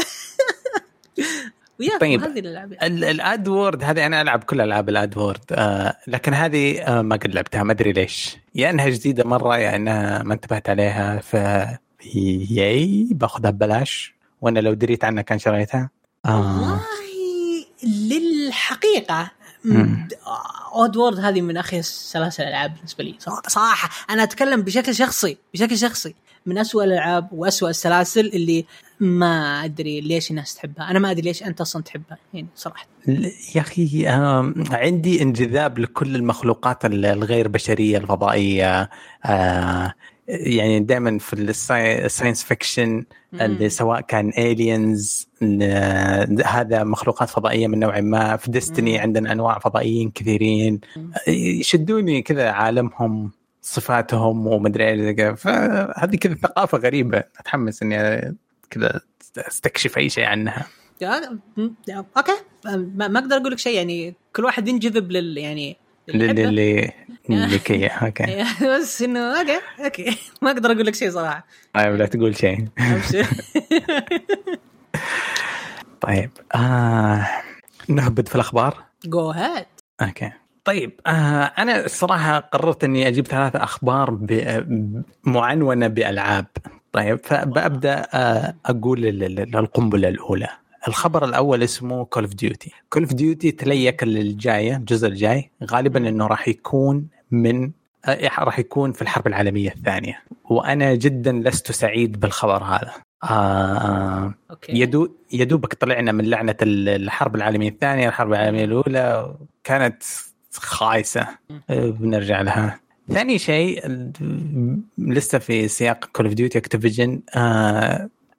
[2.01, 2.23] طيب.
[2.23, 2.73] هذه الألعاب.
[2.83, 7.35] ال Oddworld هذه أنا ألعب كل ألعاب ال Oddworld آه لكن هذه آه ما قد
[7.35, 8.37] لعبتها ما أدري ليش.
[8.55, 11.33] يا إنها جديدة مرة يا إنها ما انتبهت عليها ف
[12.51, 14.13] yay باخذها ببلاش.
[14.41, 15.89] وأنا لو دريت عنها كان شريتها؟
[16.25, 16.39] آه.
[16.61, 16.81] والله
[17.83, 19.31] للحقيقة
[19.65, 20.07] مم.
[20.75, 23.15] Oddworld هذه من أخي سلاسل الألعاب بالنسبة لي.
[23.29, 26.15] صراحة- صراحة أنا أتكلم بشكل شخصي بشكل شخصي.
[26.45, 28.65] من أسوأ الألعاب وأسوأ السلاسل اللي
[28.99, 30.91] ما أدري ليش الناس تحبها.
[30.91, 32.85] أنا ما أدري ليش أنت أصلا تحبها يعني صراحة.
[33.55, 34.07] يا أخي
[34.71, 38.89] عندي انجذاب لكل المخلوقات ال- الغير بشرية الفضائية
[39.25, 39.93] آه،
[40.27, 45.27] يعني دائما في ال sci- ال science fiction اللي سواء كان aliens
[46.45, 48.99] هذا مخلوقات فضائية من نوع ما في Destiny.
[48.99, 50.79] عندنا أنواع فضائيين كثيرين.
[51.27, 53.31] يشدوني كذا عالمهم
[53.61, 55.39] صفاتهم ومدري إيش.
[55.39, 58.35] فهذه كذا ثقافة غريبة أتحمس إني
[58.69, 59.01] كذا
[59.37, 60.67] أستكشف أي شيء عنها
[62.17, 62.31] okay
[62.95, 65.77] ما أقدر أقول لك شيء يعني كل واحد ينجذب لل يعني
[66.09, 66.49] اللي للحبة.
[66.49, 66.91] اللي
[67.29, 68.43] اللي كي أوكي.
[68.79, 70.17] بس إنه okay okay.
[70.41, 71.45] ما أقدر أقول لك شيء صراحة.
[71.73, 72.67] طيب لا تقول شيء.
[76.01, 77.27] طيب آه
[77.87, 79.65] نهبد في الأخبار؟ go ahead
[80.01, 80.31] okay.
[80.65, 86.45] طيب آه أنا الصراحة قررت إني أجيب ثلاثة أخبار ب- معنونة بألعاب.
[86.91, 90.47] طيب فببدا آه أقول ال- ال- القنبله الأولى.
[90.87, 95.51] الخبر الأول اسمه Call of Duty Call of Duty ت leak الجايه الجزء الجاي.
[95.63, 97.71] غالبا إنه راح يكون من
[98.05, 100.19] آه، راح يكون في الحرب العالمية الثانية.
[100.49, 102.91] وأنا جدا لست سعيد بالخبر هذا.
[103.23, 104.79] آه okay.
[104.79, 110.03] يدو يدوبك طلعنا من لعنة ال- الحرب العالمية الثانية الحرب العالمية الأولى كانت
[110.53, 111.27] خايسة.
[111.69, 112.79] أه، بنرجع لها.
[113.09, 113.87] ثاني شيء
[114.97, 117.21] لسه في سياق Call of Duty Activision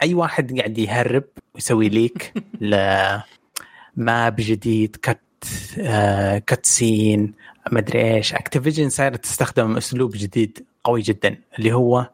[0.02, 2.76] أي واحد قاعد يهرب ويسوي leak ل
[3.96, 5.18] map جديد cut
[5.78, 7.34] آه cut scene
[7.72, 8.34] ما أدري إيش.
[8.34, 12.10] Activision صايره تستخدم أسلوب جديد قوي جدا اللي هو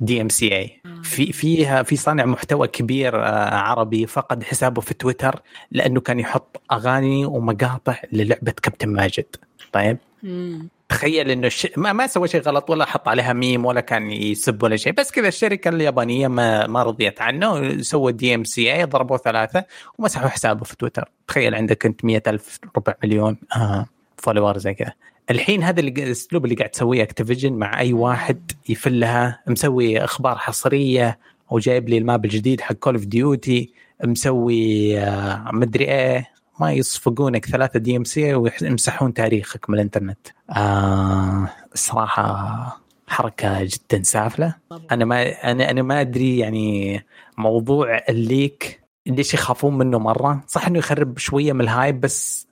[0.00, 6.20] DMCA في فيها في صانع محتوى كبير آه، عربي فقد حسابه في تويتر لأنه كان
[6.20, 9.26] يحط أغاني ومقاطع للعبة كابتن ماجد.
[9.72, 10.68] طيب؟ مم.
[10.88, 11.66] تخيل إنه الش...
[11.76, 14.92] ما ما سوى شيء غلط ولا حط عليها ميم ولا كان يسب ولا شيء.
[14.92, 17.82] بس كذا الشركة اليابانية ما ما رضيت عنه.
[17.82, 19.64] سوى DMCA ضربوا ثلاثة
[19.98, 21.10] ومسحوا حسابه في تويتر.
[21.28, 24.92] تخيل عندك أنت مية ألف ربع مليون آه follower زي كذا.
[25.30, 31.18] الحين هذا الاسلوب اللي قاعد تسويه Activision مع أي واحد يفلها مسوي أخبار حصرية
[31.52, 33.72] أو جايب لي ال map الجديد حق Call of Duty
[34.04, 40.28] مسوي آه مدري إيه ما يصفقونك ثلاثة DMCA ويمسحون تاريخك من الإنترنت.
[40.50, 44.54] آه الصراحة حركة جدا سافلة.
[44.90, 47.04] أنا ما أنا أنا ما أدري يعني
[47.38, 50.44] موضوع ال leak ليش يخافون منه مرة.
[50.46, 52.48] صح إنه يخرب شوية من ال hype بس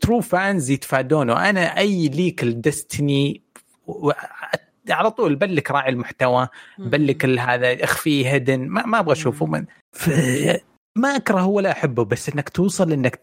[0.00, 3.42] true fans يتفادونه أنا أي leak الدستني
[4.90, 9.46] على طول block راعي المحتوى block هذا أخفيه hidden ما, ما أبغى أشوفه.
[9.46, 9.64] من
[10.96, 13.20] ما أكره ولا أحبه بس إنك توصل إنك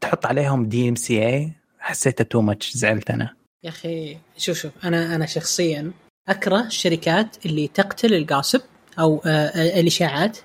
[0.00, 3.36] تحط عليهم DMCA حسيته too much زعلت أنا.
[3.64, 5.92] يا أخي شوف شوف أنا أنا شخصيا
[6.28, 8.60] أكره الشركات اللي تقتل ال gossip
[8.98, 10.38] أو آه الإشاعات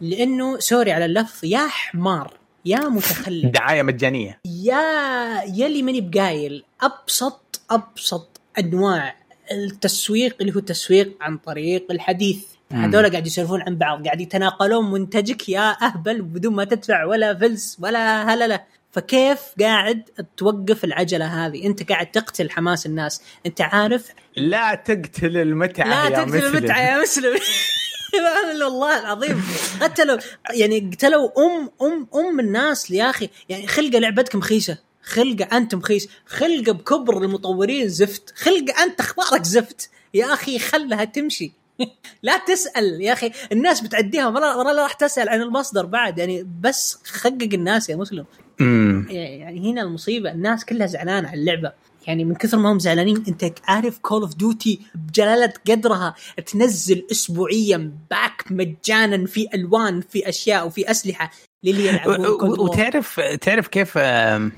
[0.00, 3.46] لأنه sorry على اللفظ يا حمار يا متخلف.
[3.52, 4.40] دعاية مجانية.
[4.44, 6.64] يا يلي ماني بقايل.
[6.80, 9.16] أبسط أبسط أنواع
[9.52, 12.44] التسويق اللي هو التسويق عن طريق الحديث.
[12.72, 17.76] هذول قاعد يسولفون عن بعض قاعد يتناقلون منتجك يا أهبل بدون ما تدفع ولا فلس
[17.80, 18.60] ولا هللة.
[18.92, 20.02] فكيف قاعد
[20.36, 23.22] توقف العجلة هذه؟ أنت قاعد تقتل حماس الناس.
[23.46, 26.56] أنت عارف؟ لا تقتل المتعة لا يا تقتل مسلم.
[26.56, 27.38] المتعة يا مسلم.
[28.62, 29.44] والله العظيم.
[29.80, 30.18] قتلوا
[30.54, 33.30] يعني قتلوا أم أم أم الناس يا أخي.
[33.48, 34.78] يعني خلقه لعبتكم خيشة.
[35.02, 38.32] خلقه انت مخيس خلقه بكبر المطورين زفت.
[38.36, 39.90] خلقه أنت أخبارك زفت.
[40.14, 41.52] يا أخي خلها تمشي.
[42.22, 43.30] لا تسأل يا أخي.
[43.52, 46.18] الناس بتعديها مرة مرة لا راح تسأل عن المصدر بعد.
[46.18, 48.24] يعني بس خقق الناس يا مسلم.
[48.60, 50.30] امم يعني هنا المصيبة.
[50.32, 51.72] الناس كلها زعلانة على اللعبة.
[52.06, 56.14] يعني من كثر ما هم زعلانين أنت عارف Call of Duty بجلالة قدرها
[56.46, 61.30] تنزل اسبوعيا pack مجانا في ألوان في أشياء وفي أسلحة
[61.64, 62.64] للي يلعبون و- و-.
[62.64, 64.50] وتعرف تعرف كيف ي-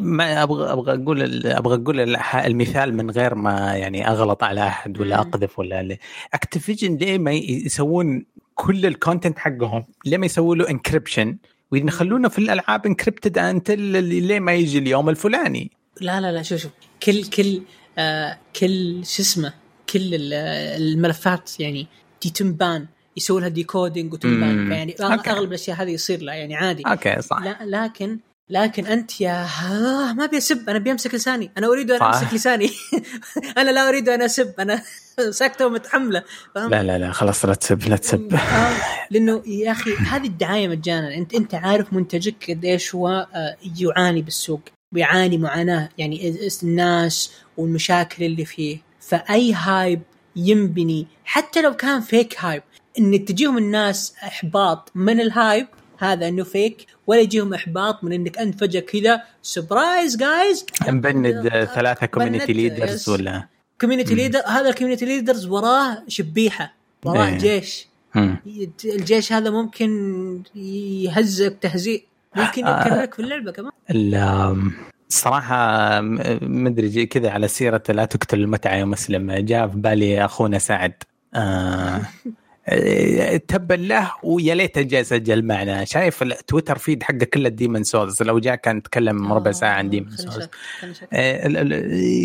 [0.00, 5.20] ما أبغى أبغى أقول أبغى أقول المثال من غير ما يعني أغلط على أحد ولا.
[5.20, 5.98] أقذف ولا
[6.34, 11.36] Activision ليه ما يسوون كل ال content حقهم؟ ليه ما يسووا له encryption
[11.70, 16.60] ويخلونه في الألعاب encrypted until اللي ليه ما يجي اليوم الفلاني؟ لا لا لا شوف
[16.60, 16.72] شوف.
[17.02, 17.62] كل كل
[17.98, 19.52] آه كل شو اسمه
[19.92, 20.32] كل ال-
[20.82, 21.86] الملفات يعني
[22.22, 24.72] دي تنبان يسوي لها decoding وتنبان.
[24.72, 25.30] يعني okay.
[25.30, 26.82] أغلب الأشياء هذه يصير لا يعني عادي.
[26.86, 27.38] okay صح.
[27.42, 28.18] لا لكن
[28.50, 31.50] لكن أنت يا آه ما أبي أسب أنا بيمسك لساني.
[31.58, 32.02] أنا أريد أن.
[32.02, 32.70] أمسك لساني.
[33.58, 34.82] أنا لا أريد أن أسب أنا
[35.30, 36.22] ساكتة ومتحملة.
[36.54, 38.34] فاهم؟ لا لا لا خلاص لا تسب لا تسب.
[38.34, 38.72] آه،
[39.10, 41.14] لأنه يا أخي هذه الدعاية مجانا.
[41.14, 44.60] أنت أنت عارف منتجك قديش هو آه، يعاني بالسوق
[44.94, 48.78] ويعاني معاناة يعني الناس والمشاكل اللي فيه.
[49.00, 50.02] فأي hype
[50.36, 52.62] ينبني حتى لو كان fake hype.
[52.98, 55.66] إن تجيهم الناس إحباط من ال hype
[55.98, 62.06] هذا إنه fake ولا يجيهم إحباط من إنك أنت فجأة كذا surprise guys نبند ثلاثة
[62.06, 63.08] community leaders.
[63.08, 63.46] ولا
[63.80, 67.38] community leader هذا ال community leaders وراه شبيحة وراه إيه.
[67.38, 68.36] جيش مم.
[68.84, 72.04] الجيش هذا ممكن يهزك تهزيء
[72.36, 72.80] ممكن آه.
[72.80, 74.72] يكرهك في اللعبة كمان ال- آم،
[75.10, 80.24] الصراحة م- مدري جي- كذا على سيرة لا تقتل المتعة يا مسلم جاء في بالي
[80.24, 80.92] أخونا سعد
[81.34, 82.00] آه،
[83.48, 85.84] تبا له ويا ليته جاء سجل معنا.
[85.84, 89.90] شايف ال Twitter feed حقه كله Demon's Souls لو جاء كان تكلم ربع ساعة عن
[89.90, 90.48] Demon's Souls.
[91.12, 91.46] آه،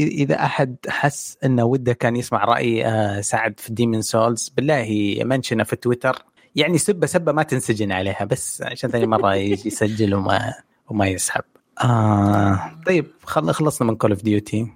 [0.07, 5.63] إذا أحد حس إنه وده كان يسمع رأي آه، سعد في Demon's Souls بالله منشنه
[5.63, 6.23] في تويتر.
[6.55, 10.53] يعني سبة سبة ما تنسجن عليها بس عشان ثاني مرة يجي يسجل وما
[10.89, 11.43] وما يسحب.
[11.83, 14.67] آه طيب خل- خلصنا من Call of Duty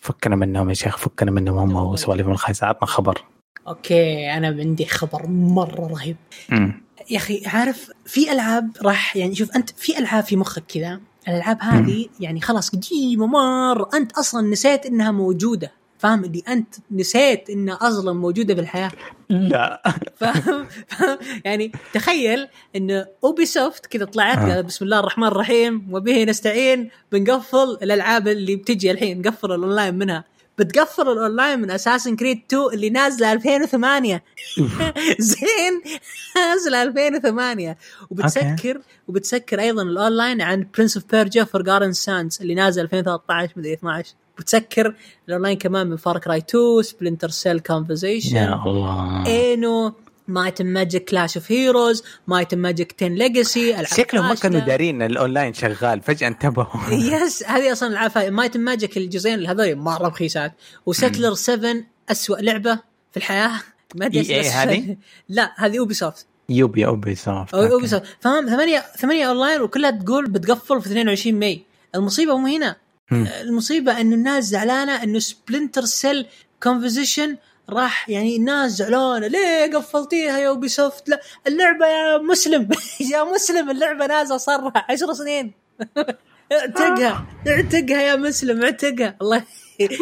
[0.00, 2.66] فكنا منهم يا شيخ فكنا منهم هم وسواليفهم الخايسة.
[2.66, 3.24] عطنا خبر.
[3.68, 6.16] أوكي أنا عندي خبر مرة رهيب.
[6.48, 6.82] مم.
[7.10, 11.58] يا أخي عارف في ألعاب راح يعني شوف أنت في ألعاب في مخك كذا الألعاب
[11.60, 15.72] هذه يعني خلاص قديمة مرة أنت أصلا نسيت إنها موجودة.
[15.98, 18.90] فاهم؟ اللي أنت نسيت انها أصلا موجودة في الحياة
[19.28, 19.82] لا.
[20.20, 20.66] فاهم؟
[21.44, 24.60] يعني تخيل إن Ubisoft كذا طلعت آه.
[24.60, 30.24] بسم الله الرحمن الرحيم وبه نستعين بنقفل الألعاب اللي بتجي الحين نقفل الأونلاين منها.
[30.64, 34.22] بتقفل الاونلاين من Assassin's Creed 2 اللي نازلة 2008
[35.18, 35.82] زين.
[36.36, 37.76] نازلة 2008
[38.10, 44.14] وبتسكر وبتسكر أيضا الاونلاين عن Prince of Persia Forgotten Sands اللي نازل 2013 مدري 12
[44.38, 44.94] وتسكر
[45.28, 49.26] الاونلاين كمان من Far Cry 2 Splinter Cell Conviction يا الله.
[49.26, 49.92] اينو
[50.30, 56.00] Might Magic Clash of Heroes Might Magic 10 Legacy شكلهم ما كانوا دارين الأونلاين شغال
[56.00, 56.90] فجأة انتبهوا.
[57.24, 60.52] yes هذه أصلا العاب Might Magic الجزئين هذول مره رخيصات
[60.86, 61.74] و Settlers 7
[62.10, 62.74] اسوء لعبة
[63.10, 63.50] في الحياة.
[63.94, 64.96] ما أدري إيه هذه؟
[65.28, 70.80] لا هذه اوبي سوفت يوبي اوبي سوفت Ubisoft فاهم ثمانية ثمانية أونلاين وكلها تقول بتقفل
[70.80, 71.62] في 22 ماي.
[71.94, 72.76] المصيبة مو هنا.
[73.12, 76.26] المصيبة إنه الناس زعلانة إنه Splinter Cell
[76.62, 77.36] Conviction
[77.72, 82.68] راح يعني الناس زعلانة ليه قفلتيها يا Ubisoft لا اللعبة يا مسلم
[83.12, 85.52] يا مسلم اللعبة نازلة صار لها 10 سنين.
[86.52, 89.16] اعتقها اعتقها يا مسلم اعتقها.
[89.22, 89.44] الله.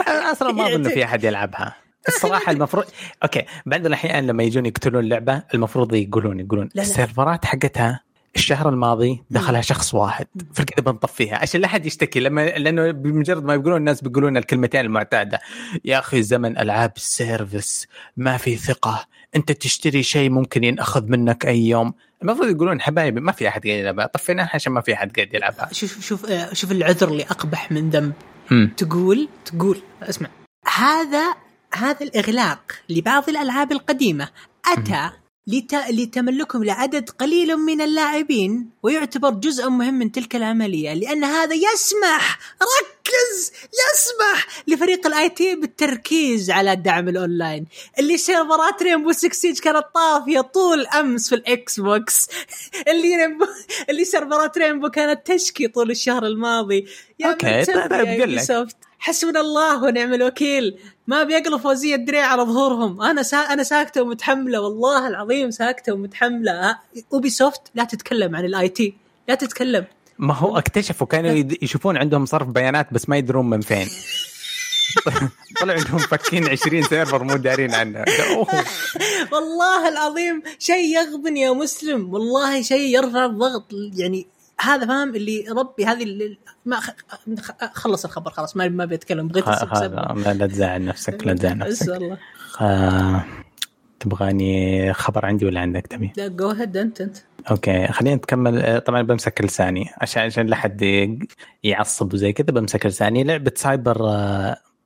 [0.09, 1.77] أصلا ما أظن في أحد يلعبها.
[2.09, 2.85] الصراحة المفروض
[3.23, 8.01] okay بعض الاحيان لما يجون يقتلون اللعبة المفروض يقولون يقولون السيرفرات حقتها
[8.37, 10.27] الشهر الماضي دخلها شخص واحد.
[10.55, 11.37] فكذا بنطفيها.
[11.37, 15.41] عشان لا حد يشتكي لما لأنه بمجرد ما يقولون الناس بيقولون الكلمتين المعتادة.
[15.85, 17.87] يا أخي زمن ألعاب ال service
[18.17, 19.07] ما في ثقة.
[19.37, 21.95] أنت تشتري شيء ممكن ينأخذ منك أي يوم.
[22.23, 24.07] المفروض يقولون حبايبي ما في أحد قاعد يلعبها.
[24.07, 25.69] طفيناها عشان ما في أحد قاعد يلعبها.
[25.73, 28.13] شوف شوف شوف العذر اللي أقبح من ذنب
[28.77, 30.29] تقول تقول اسمع.
[30.77, 31.35] هذا
[31.75, 34.29] هذا الإغلاق لبعض الألعاب القديمة.
[34.67, 35.11] أتى
[35.49, 35.75] لت...
[35.75, 43.53] لتملكهم لعدد قليل من اللاعبين ويعتبر جزء مهم من تلك العملية لأن هذا يسمح ركز
[43.63, 47.67] يسمح لفريق ال IT بالتركيز على دعم الأونلاين.
[47.99, 52.29] اللي سيرفرات Rainbow 6 Siege كانت طافيه طول أمس في ال Xbox
[52.91, 53.47] اللي Rainbow
[53.91, 56.87] اللي سيرفرات Rainbow كانت تشكي طول الشهر الماضي.
[57.19, 58.69] يا okay طيب أقول لك.
[58.99, 60.79] حسبنا الله ونعم الوكيل.
[61.07, 63.03] ما بيقلوا فوزية الدريع على ظهورهم.
[63.03, 63.37] أنا سا...
[63.37, 66.79] أنا ساكتة ومتحملة والله العظيم ساكتة ومتحملة.
[67.13, 68.95] Ubisoft لا تتكلم عن ال IT
[69.29, 69.85] لا تتكلم.
[70.19, 73.89] ما هو اكتشفوا كانوا يشوفون عندهم صرف بيانات بس ما يدرون من فين.
[75.61, 78.05] طلع عندهم فكين 20 سيرفر مو دارين عنه
[79.33, 82.15] والله العظيم شيء يغبن يا مسلم.
[82.15, 83.65] والله شيء يرفع الضغط.
[83.73, 84.27] يعني
[84.61, 86.81] هذا فاهم اللي ربي هذه اللي ما
[87.73, 92.19] خلص الخبر خلاص ما ما بيتكلم بغيت لا تزعل نفسك لا تزعل نفسك.
[92.61, 93.25] آه
[94.01, 97.17] تبغاني خبر عندي ولا عندك تبي؟ لا جو هيد أنت أنت.
[97.51, 100.83] أوكي خلينا نكمل آه، طبعا بمسك لساني عشان عشان لا حد
[101.63, 104.11] يعصب وزي كذا بمسك لساني لعبة سايبر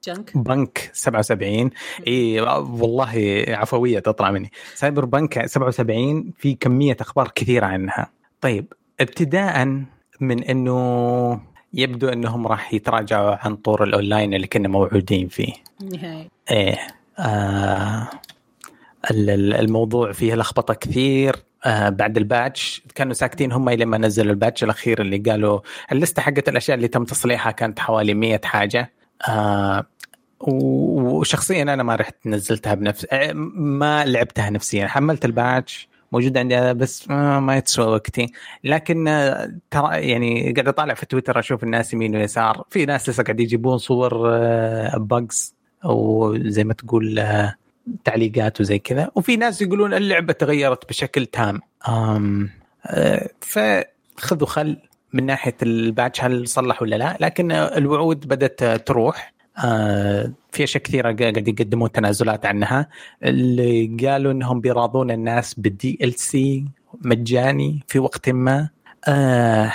[0.04, 0.36] Junk.
[0.36, 1.70] Punk 77
[2.06, 4.50] إي والله عفوية تطلع مني.
[4.74, 8.10] Cyberpunk 77 في كمية أخبار كثيرة عنها.
[8.40, 9.84] طيب ابتداء
[10.20, 11.40] من إنه
[11.74, 15.52] يبدو إنهم راح يتراجعوا عن طور الأونلاين اللي كنا موعودين فيه.
[15.92, 16.28] نهاية.
[16.50, 16.78] إيه
[17.18, 18.08] آه
[19.10, 24.64] الموضوع فيه لخبطة كثير آه بعد ال patch كانوا ساكتين هم لما نزلوا ال patch
[24.64, 25.60] الأخير اللي قالوا
[25.92, 28.92] اللستة حقت الأشياء اللي تم تصليحها كانت حوالي 100 حاجة
[29.28, 29.86] آه
[30.40, 37.10] وشخصيا أنا ما رحت نزلتها بنفس آه، ما لعبتها نفسيا حملت الباتش موجود عندي بس
[37.10, 38.32] ما, يتسوى وقتي.
[38.64, 42.64] لكن آه، ترى يعني قاعد أطالع في تويتر أشوف الناس يمين ويسار.
[42.70, 44.30] في ناس لسه قاعد يجيبون صور
[44.98, 47.54] بجز آه، أو زي ما تقول آه،
[48.04, 49.10] تعليقات وزي كذا.
[49.14, 51.60] وفي ناس يقولون اللعبة تغيرت بشكل تام.
[53.40, 54.76] فخذوا خل
[55.12, 57.16] من ناحية ال patch هل صلح ولا لا.
[57.20, 59.32] لكن الوعود بدأت تروح.
[60.52, 62.88] في أشياء كثيرة قاعد يقدمون تنازلات عنها.
[63.22, 66.64] اللي قالوا إنهم بيراضون الناس بال DLC
[67.04, 68.68] مجاني في وقت ما.
[69.08, 69.72] آه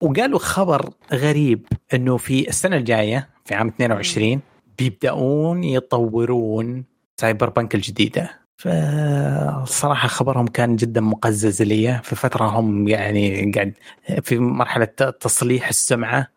[0.00, 4.40] وقالوا خبر غريب إنه في السنة الجاية في عام 22
[4.78, 6.84] بيبدأون يطورون
[7.16, 8.30] Cyberpunk الجديدة.
[8.56, 12.00] فصراحة خبرهم كان جدا مقزز لي.
[12.04, 13.74] في فترة هم يعني قاعد
[14.22, 14.84] في مرحلة
[15.20, 16.18] تصليح السمعة.
[16.18, 16.28] آه،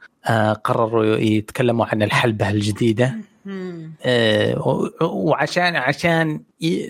[0.64, 3.16] قرروا يتكلموا عن الحلبة الجديدة.
[4.06, 6.42] آه، وعشان عشان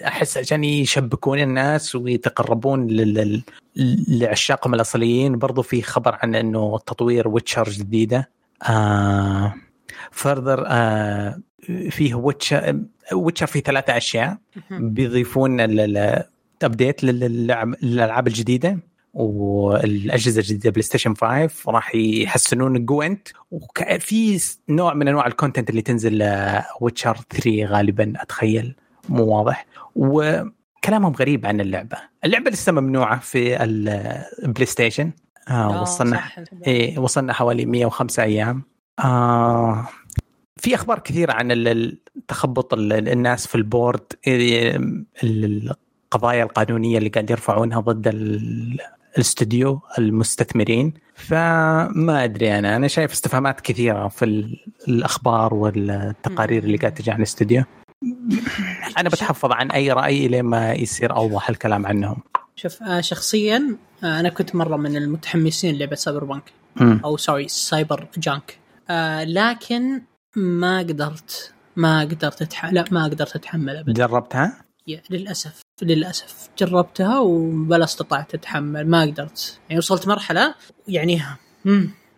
[0.06, 2.88] أحس عشان يشبكون الناس ويتقربون
[4.08, 5.38] لعشاقهم الأصليين.
[5.38, 8.30] برضو في خبر عن إنه تطوير ويتشر جديدة.
[8.63, 9.54] آه
[10.12, 11.40] فردر آه
[11.90, 12.79] فيه ويتشر
[13.13, 14.38] ويتشر فيه ثلاثة أشياء
[14.71, 18.79] بيضيفون الابديت للألعاب الجديدة.
[19.13, 24.39] والأجهزة الجديدة بلاي ستيشن 5 راح يحسنون جوينت وفي
[24.69, 26.33] نوع من أنواع الكونتنت اللي تنزل
[26.81, 28.75] ويتشر 3 غالبا أتخيل.
[29.10, 29.65] مو واضح.
[29.95, 31.97] وكلامهم غريب عن اللعبة.
[32.25, 35.12] اللعبة لسه ممنوعة في البلاي ستيشن.
[35.49, 36.23] آه, آه، وصلنا
[36.67, 38.63] إيه وصلنا حوالي 105 أيام.
[38.99, 39.87] آه
[40.58, 41.91] في أخبار كثيرة عن
[42.27, 44.13] تخبط الناس في البورد.
[45.23, 48.08] القضايا القانونية اللي قاعد يرفعونها ضد
[49.18, 50.94] الاستوديو المستثمرين.
[51.15, 54.26] فما أدري أنا أنا شايف استفهامات كثيرة في
[54.88, 57.63] الأخبار والتقارير اللي قاعدة تجي عن الاستوديو.
[58.98, 62.18] أنا بتحفظ عن أي رأي لين ما يصير أوضح الكلام عنهم.
[62.56, 66.52] شوف آه شخصيا آه أنا كنت مرة من المتحمسين لعبة Cyberpunk
[67.06, 68.58] أو sorry Cyber Junk.
[68.90, 70.02] آه لكن
[70.36, 72.65] ما قدرت ما قدرت أتح...
[72.65, 73.94] لا ما قدرت أتحمل ابدا.
[73.94, 74.63] جربتها؟
[75.10, 75.62] للأسف.
[75.82, 79.60] للأسف جربتها وبلا استطعت أتحمل ما قدرت.
[79.69, 80.56] يعني وصلت مرحلة
[80.88, 81.21] يعني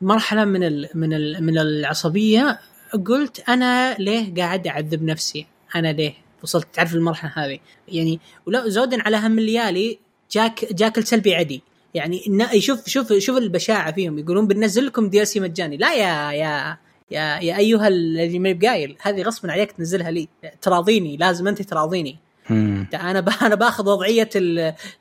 [0.01, 2.60] مرحلة من ال من ال من العصبية
[3.07, 5.45] قلت أنا ليه قاعد أعذب نفسي؟
[5.76, 9.99] أنا ليه؟ وصلت تعرف المرحلة هذه؟ يعني ولا زودا على هم الليالي
[10.32, 11.62] جاك جاك السلبي عدي
[11.93, 12.22] يعني
[12.60, 15.78] شوف شوف شوف البشاعة فيهم يقولون بننزل لكم دي سي مجاني.
[15.78, 16.78] لا يا يا
[17.12, 20.28] يا يا أيها اللي ما بقايل هذه غصبا عليك تنزلها لي.
[20.62, 22.18] تراضيني لازم أنت تراضيني.
[22.52, 24.30] أنا أنا باخذ وضعية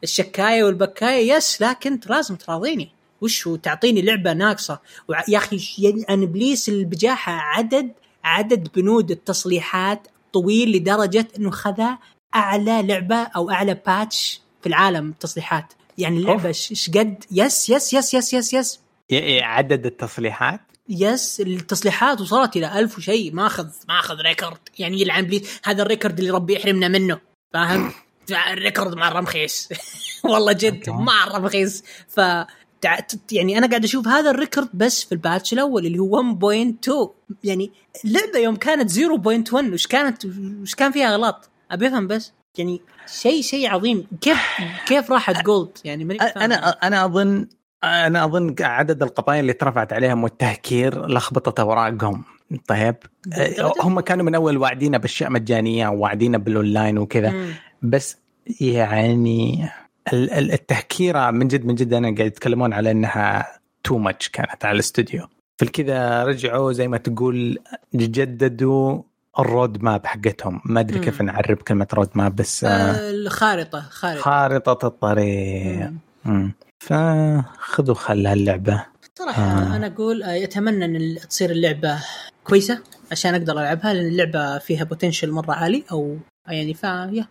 [0.04, 1.32] الشكاية والبكاية.
[1.32, 2.88] يس لكن أنت لازم تراضيني.
[3.20, 4.78] وش تعطيني لعبة ناقصة.
[5.28, 7.92] يا أخي يعني إبليس البجاحة عدد
[8.24, 11.82] عدد بنود التصليحات طويل لدرجة إنه خذ
[12.34, 15.72] أعلى لعبة أو أعلى patch في العالم تصليحات.
[15.98, 18.80] يعني اللعبة إيش قد yes yes yes yes yes yes
[19.42, 23.34] عدد التصليحات؟ yes التصليحات وصلت إلى ألف وشيء.
[23.34, 27.27] ماخذ ماخذ ريكورد يعني يلعن بليز هذا ال record اللي ربي يحرمنا منه.
[27.52, 27.92] فاهم؟
[28.52, 29.68] ال record مره رمخيس.
[30.30, 31.84] والله جد مره رمخيس.
[32.08, 32.20] ف
[33.32, 37.08] يعني أنا قاعد أشوف هذا ال record بس في ال patch الأول اللي هو 1.2
[37.44, 37.72] يعني
[38.04, 40.24] اللعبه يوم كانت 0.1 وش كانت
[40.62, 42.32] وش كان فيها غلط؟ أبي أفهم بس.
[42.58, 44.06] يعني شيء شيء عظيم.
[44.20, 44.38] كيف
[44.86, 47.46] كيف راحت gold يعني أنا أنا اظن
[47.84, 52.24] أنا أظن عدد القضايا اللي اترفعت عليهم والتهكير لخبطت أوراقهم.
[52.66, 52.96] طيب.
[53.80, 57.34] هم كانوا من أول واعدينا بأشياء مجانية وواعدينا بالأونلاين وكذا.
[57.82, 58.16] بس
[58.60, 59.68] يعني
[60.12, 63.46] التهكيره من جد من جد أنا قاعد يتكلمون على إنها
[63.84, 65.26] too much كانت على الاستوديو.
[65.58, 67.58] فالكذا رجعوا زي ما تقول
[67.94, 69.02] جددوا
[69.38, 70.60] ال roadmap حقتهم.
[70.64, 74.20] ما أدري كيف نعرب كلمة roadmap بس آه الخارطة خارطة.
[74.20, 75.92] خارطة الطريق.
[76.78, 78.84] فخذوا خل هاللعبه
[79.14, 79.76] صراحة آه.
[79.76, 81.98] أنا أقول اتمنى إن تصير اللعبة
[82.48, 82.82] كويسة
[83.12, 86.18] عشان أقدر ألعبها لأن اللعبة فيها potential مرة عالي أو
[86.48, 87.26] يعني ف يا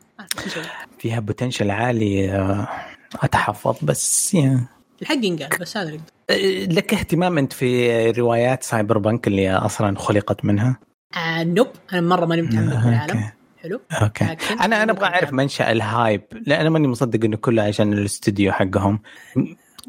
[1.00, 2.68] فيها potential عالي آه،
[3.16, 4.68] أتحفظ بس يا.
[5.02, 5.98] الحق ينقال بس هذا
[6.30, 10.80] آه، لك اهتمام أنت في روايات Cyberpunk اللي أصلا خلقت منها؟
[11.18, 13.82] آه nope أنا مرة ماني متعمق في العالم حلو.
[14.02, 14.38] okay.
[14.62, 18.52] أنا أنا أبغى أعرف منشأ ال hype لأن أنا ماني مصدق إنه كله عشان الاستوديو
[18.52, 19.00] حقهم.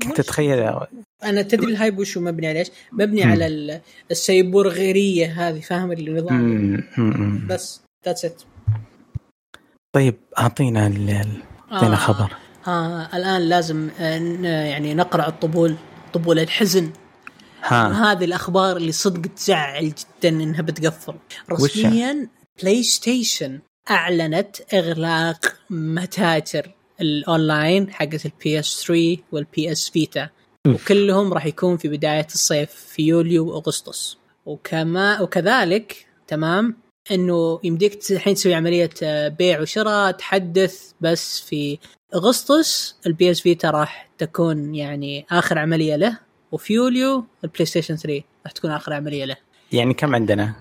[0.02, 0.70] كنت اتخيل
[1.24, 3.30] أنا تدري ال hype وشو مبني على إيش؟ مبني مم.
[3.32, 3.80] على
[4.10, 8.42] السايبورغية هذه فاهم النظام بس that's it
[9.92, 10.86] طيب أعطينا
[11.72, 12.32] أعطينا آه خبر.
[12.66, 15.76] آه الآن لازم آه، يعني نقرع الطبول
[16.12, 16.90] طبول الحزن.
[17.62, 18.12] ها.
[18.12, 21.14] هذه الأخبار اللي صدق تزعل جدا إنها بتقفل.
[21.52, 22.28] رسميا
[22.62, 30.28] PlayStation أعلنت إغلاق متاجر الاونلاين حقت ال PS 3 وال PS Vita
[30.66, 34.18] وكلهم راح يكون في بداية الصيف في يوليو وأغسطس.
[34.46, 36.76] وكما وكذلك تمام
[37.10, 41.78] إنه يمديك الحين تسوي عملية آه، بيع وشراء تحدث بس في
[42.14, 46.18] أغسطس ال PS Vita راح تكون يعني آخر عملية له
[46.52, 49.36] وفي يوليو ال PlayStation 3 راح تكون آخر عملية له.
[49.72, 50.54] يعني كم عندنا؟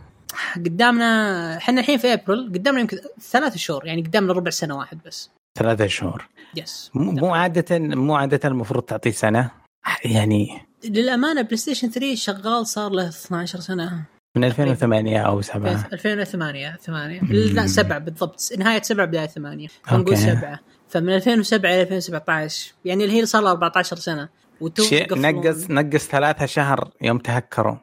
[0.56, 5.30] قدامنا إحنا الحين في ابريل قدامنا يمكن ثلاث شهور يعني قدامنا ربع سنة واحد بس.
[5.60, 6.28] ثلاثة شهور.
[6.56, 9.52] يس مو عادة مو عادة المفروض تعطيه سنة؟
[10.06, 14.04] يعني للأمانة PlayStation 3 شغال صار له 12 سنة.
[14.38, 17.22] من 2008 أو 7 2008 8
[17.54, 18.50] لا 7 بالضبط.
[18.58, 20.60] نهاية 7 بداية 8 نقول 7
[20.90, 24.30] فمن 2007 إلى 2017 يعني اللي هي صار لها 14 سنة.
[24.80, 27.76] شيء نقص نقص ثلاثة شهر يوم تهكروا.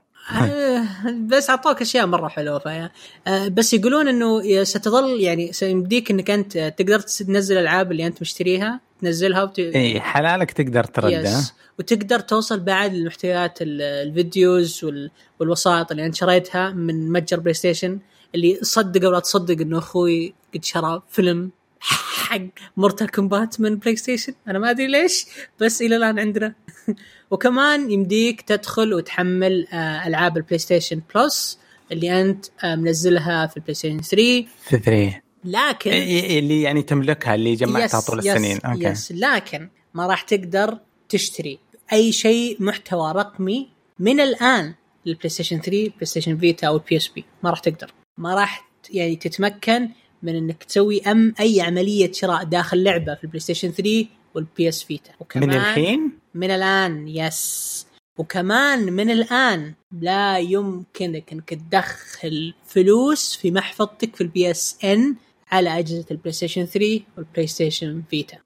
[1.28, 2.90] بس أعطوك أشياء مرة حلوة فيا.
[3.26, 8.80] آه، بس يقولون إنه ستظل يعني سيمديك إنك أنت تقدر تنزل الألعاب اللي أنت مشتريها
[9.00, 9.58] تنزلها وت...
[9.58, 15.10] إي حلالك تقدر تردها وتقدر توصل بعد لمحتويات ال videos وال...
[15.40, 17.98] والوسائط اللي أنت شريتها من متجر PlayStation
[18.34, 21.50] اللي صدق ولا تصدق إنه أخوي قد شرى فيلم
[21.84, 22.40] حق
[22.76, 25.26] Mortal Kombat من PlayStation أنا ما أدري ليش
[25.60, 26.54] بس إلى الآن عندنا.
[27.30, 31.58] وكمان يمديك تدخل وتحمل آه، ألعاب ال PlayStation Plus
[31.92, 37.54] اللي أنت آه، منزلها في ال PlayStation 3 في 3 لكن اللي يعني تملكها اللي
[37.54, 38.56] جمعتها طول السنين.
[38.56, 38.84] yes okay.
[38.84, 40.78] yes لكن ما راح تقدر
[41.08, 41.58] تشتري
[41.92, 43.68] أي شيء محتوى رقمي
[43.98, 44.74] من الآن
[45.06, 47.92] لل PlayStation 3 PlayStation Vita أو ال PSP ما راح تقدر.
[48.18, 49.88] ما راح يعني تتمكن
[50.24, 54.82] من إنك تسوي أم أي عملية شراء داخل لعبة في ال PlayStation 3 وال PS
[54.82, 57.86] Vita وكمان من الحين؟ من الآن yes
[58.18, 65.14] وكمان من الآن لا يمكنك إنك تدخل فلوس في محفظتك في ال PSN
[65.52, 68.38] على أجهزة ال PlayStation 3 وال PlayStation Vita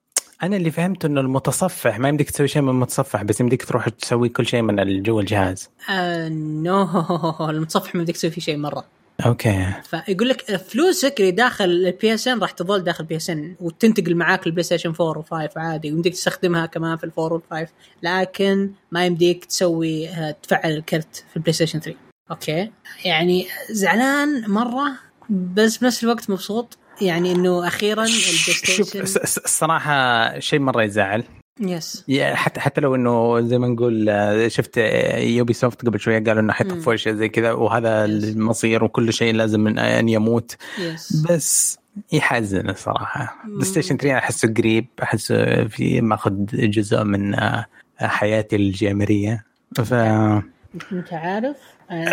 [0.43, 4.29] أنا اللي فهمته إنه المتصفح ما يمديك تسوي شيء من المتصفح بس يمديك تروح تسوي
[4.29, 5.69] كل شيء من جوا الجهاز.
[5.89, 6.87] آه no
[7.49, 8.85] المتصفح ما يمديك تسوي فيه شيء مرة.
[9.25, 9.65] okay.
[10.05, 14.63] فيقول لك فلوسك اللي داخل ال PSN راح تظل داخل ال PSN وتنتقل معاك ال
[14.63, 17.67] PlayStation 4 و5 عادي ويمديك تستخدمها كمان في ال four وال5
[18.03, 21.97] لكن ما يمديك تسوي آه، تفعل الكرت في ال PlayStation 3
[22.31, 22.71] okay؟
[23.05, 24.91] يعني زعلان مرة
[25.29, 26.77] بس بنفس الوقت مبسوط.
[27.01, 31.23] يعني إنه أخيرا ال PlayStation الص- الصراحه شيء مرة يزعل.
[31.59, 34.77] yes يا- حتى حتى لو إنه زي ما نقول آه، شفت
[35.17, 38.09] Ubisoft قبل شوية قالوا إنه حيطفوا شيء زي كذا وهذا Yes.
[38.09, 40.55] المصير وكل شيء لازم من إن يموت.
[40.79, 41.79] yes بس
[42.11, 43.35] يحزن الصراحة.
[43.47, 47.65] PlayStation 3 أحسه قريب أحسه في ماخذ جزء من آه،
[47.99, 49.45] حياتي الجيمريه
[49.75, 51.55] ف أنت عارف؟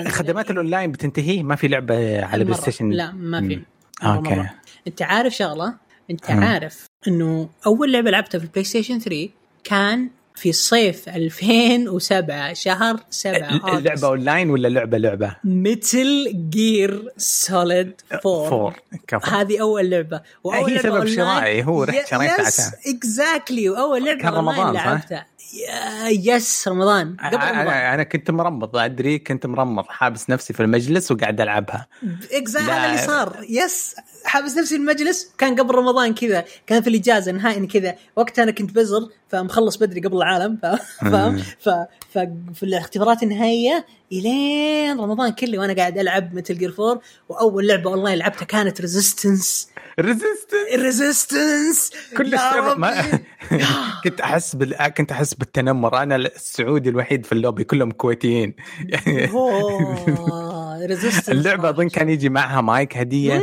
[0.09, 2.57] خدمات الأونلاين بتنتهي؟ ما في لعبة على Play.
[2.59, 3.61] Station لا ما في.
[4.03, 4.51] okay مرة.
[4.87, 5.75] أنت عارف شغلة؟
[6.11, 6.31] أنت.
[6.31, 9.29] عارف إنه أول لعبة لعبتها في ال PlayStation 3
[9.65, 18.21] كان في صيف 2007 شهر 7 اللعبة أونلاين ولا لعبة لعبة؟ Metal Gear Solid 4
[18.21, 18.75] four
[19.09, 19.31] كفو.
[19.31, 20.21] هذه أول لعبة.
[20.45, 22.97] وأول هي سبب شرائي، هو رحت شريتها yes عشان.
[22.97, 25.27] exactly وأول لعبة كان رمضان، صح؟ لعبتها.
[26.09, 27.17] yes رمضان.
[27.17, 27.55] قبل رمضان.
[27.55, 31.87] أنا أنا كنت مرمض أدري كنت مرمض حابس نفسي في المجلس وقاعد ألعبها.
[32.33, 32.73] exactly.
[32.73, 33.37] هذا اللي صار.
[33.49, 33.95] yes
[34.27, 35.31] حابس نفسي المجلس.
[35.39, 37.95] كان قبل رمضان كذا كان في الإجازة نهائي كذا.
[38.17, 41.43] وقتها أنا كنت بزر فمخلص بدري قبل العالم ف- فاهم.
[41.61, 48.19] ففي الاختبارات النهائية إلين رمضان كله وأنا قاعد ألعب Metal Gear 4 وأول لعبة اونلاين
[48.19, 49.69] لعبتها كانت Resistance
[50.01, 53.05] Resist Resistance كل الشر ما
[54.05, 54.77] كنت أحس بال...
[54.97, 56.03] كنت أحس بالتنمر.
[56.03, 58.55] أنا السعودي الوحيد في اللوبي كلهم كويتيين.
[58.89, 59.31] يعني
[60.87, 63.43] Resistance اللعبة أظن كان يجي معها مايك هدية.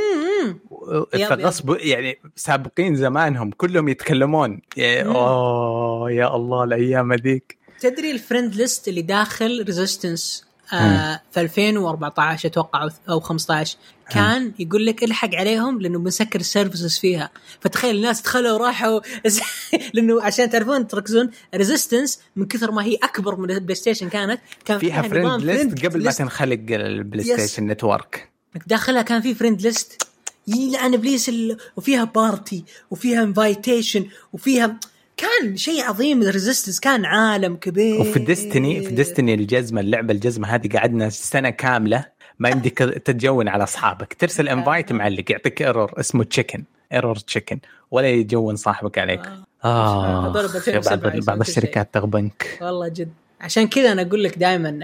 [1.30, 4.62] فغصب يعني سابقين زمانهم كلهم يتكلمون.
[4.78, 5.16] يا مم.
[5.16, 7.58] أوه يا الله الأيام هذيك.
[7.80, 13.78] تدري ال friend list اللي داخل Resistance آه في 2014 أتوقع أو 15
[14.10, 17.30] كان يقول لك الحق عليهم لأنه بنسكر ال services فيها.
[17.62, 19.00] فتخيل الناس دخلوا وراحوا
[19.94, 24.80] لأنه عشان تعرفون تركزون Resistance من كثر ما هي أكبر من ال PlayStation كانت كان
[24.80, 26.12] فيها friend نظام list قبل ما.
[26.12, 27.24] تنخلق ال Play.
[27.24, 28.30] Station Network
[28.68, 30.04] داخلها كان في friend list
[30.48, 31.58] يلعن إبليس ال...
[31.78, 34.80] وفيها party وفيها invitation وفيها
[35.18, 36.22] كان شيء عظيم.
[36.22, 38.02] ال Resistance كان عالم كبير.
[38.02, 42.06] وفي Destiny في Destiny الجزمة اللعبة الجزمة هذه قعدنا سنة كاملة
[42.40, 44.14] ما يمديك ت join على أصحابك.
[44.14, 47.60] ترسل invite معلق يعطيك error اسمه chicken error chicken
[47.92, 49.22] ولا ي join صاحبك عليك.
[49.66, 50.28] آه.
[50.46, 51.40] 2007 بعض بعض.
[51.40, 52.58] الشركات تغبنك.
[52.62, 53.10] والله جد.
[53.44, 54.80] عشان كذا أنا أقول لك دائما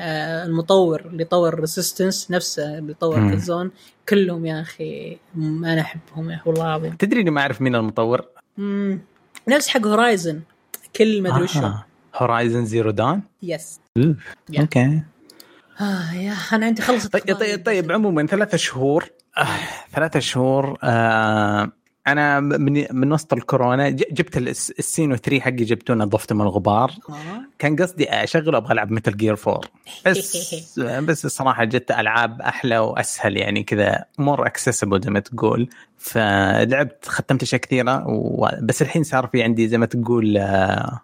[0.46, 3.32] المطور اللي طور Resistance نفسه اللي طور.
[3.32, 3.72] Killzone
[4.10, 6.96] كلهم يا أخي أنا أحبهم يا أخي والله العظيم.
[6.96, 8.26] تدري إني ما أعرف مين المطور؟
[8.58, 9.00] مم.
[9.48, 10.42] نفس حق Horizon
[10.96, 11.70] كل ما أدري وشو
[12.16, 13.80] Horizon Zero Dawn yes.
[14.60, 15.02] okay.
[15.82, 19.48] آه يا أنا عندي خلصت طيب طيب, طيب عموما ثلاثة شهور آه
[19.94, 21.72] ثلاثة شهور آه
[22.08, 26.92] أنا من من وسط الكورونا جبت الس- السوني 3 حقي جبته نظفته من الغبار.
[27.10, 27.14] آه.
[27.60, 29.62] كان قصدي أشغله أبغى ألعب Metal Gear 4
[30.06, 30.54] بس
[31.08, 35.70] بس الصراحة جت ألعاب أحلى وأسهل يعني كذا more accessible زي ما تقول.
[35.98, 38.50] فلعبت ختمت أشياء كثيرة و...
[38.62, 41.00] بس الحين صار في عندي زي ما تقول آه،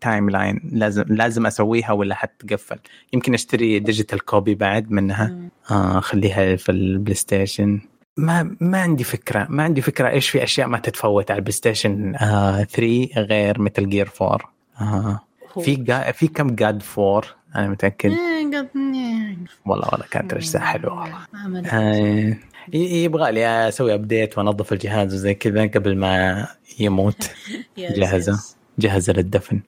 [0.00, 2.78] timeline لازم لازم أسويها ولا حتقفل
[3.12, 5.36] يمكن أشتري digital copy بعد منها.
[5.70, 7.80] آه خليها في ال PlayStation.
[8.16, 9.46] ما ما عندي فكرة.
[9.50, 13.88] ما عندي فكرة إيش في أشياء ما تتفوت على ال PlayStation آه 3 غير مثل
[13.88, 15.20] Gear 4 آه
[15.60, 17.22] في جا في كم جاد 4
[17.56, 18.10] أنا متأكد.
[18.10, 19.36] إيه،.
[19.66, 21.00] والله والله كانت رجسة حلوة.
[21.34, 21.68] والله.
[21.72, 22.36] آه
[22.72, 26.46] يبغى لي أسوي update وأنظف الجهاز وزي كذا قبل ما
[26.80, 27.30] يموت.
[27.76, 28.56] yes.
[28.78, 29.12] جهزة.
[29.12, 29.60] للدفن.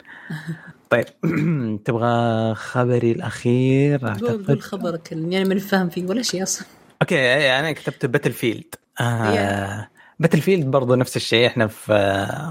[0.90, 1.05] طيب
[1.84, 6.66] تبغى خبري الأخير؟ قول قول اعتقد خبرك يعني ماني فاهم فيه ولا شيء أصلا.
[7.03, 9.99] okay أنا كتبت Battlefield آه Yeah.
[10.20, 11.46] Battlefield برضو نفس الشيء.
[11.46, 11.92] إحنا في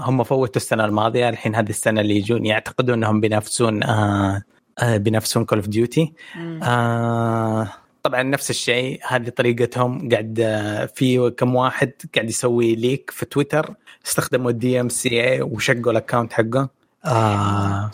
[0.04, 1.28] هم فوتوا السنة الماضية.
[1.28, 4.42] الحين هذه السنة اللي يجون يعتقدون إنهم بينافسون آه
[4.78, 6.12] آه بينافسون Call of Duty
[8.02, 9.00] طبعا نفس الشيء.
[9.08, 13.74] هذه طريقتهم قاعد آه، في كم واحد قاعد يسوي leak في تويتر
[14.06, 16.68] استخدموا ال DMCA وشقوا ال account حقه.
[17.04, 17.90] آه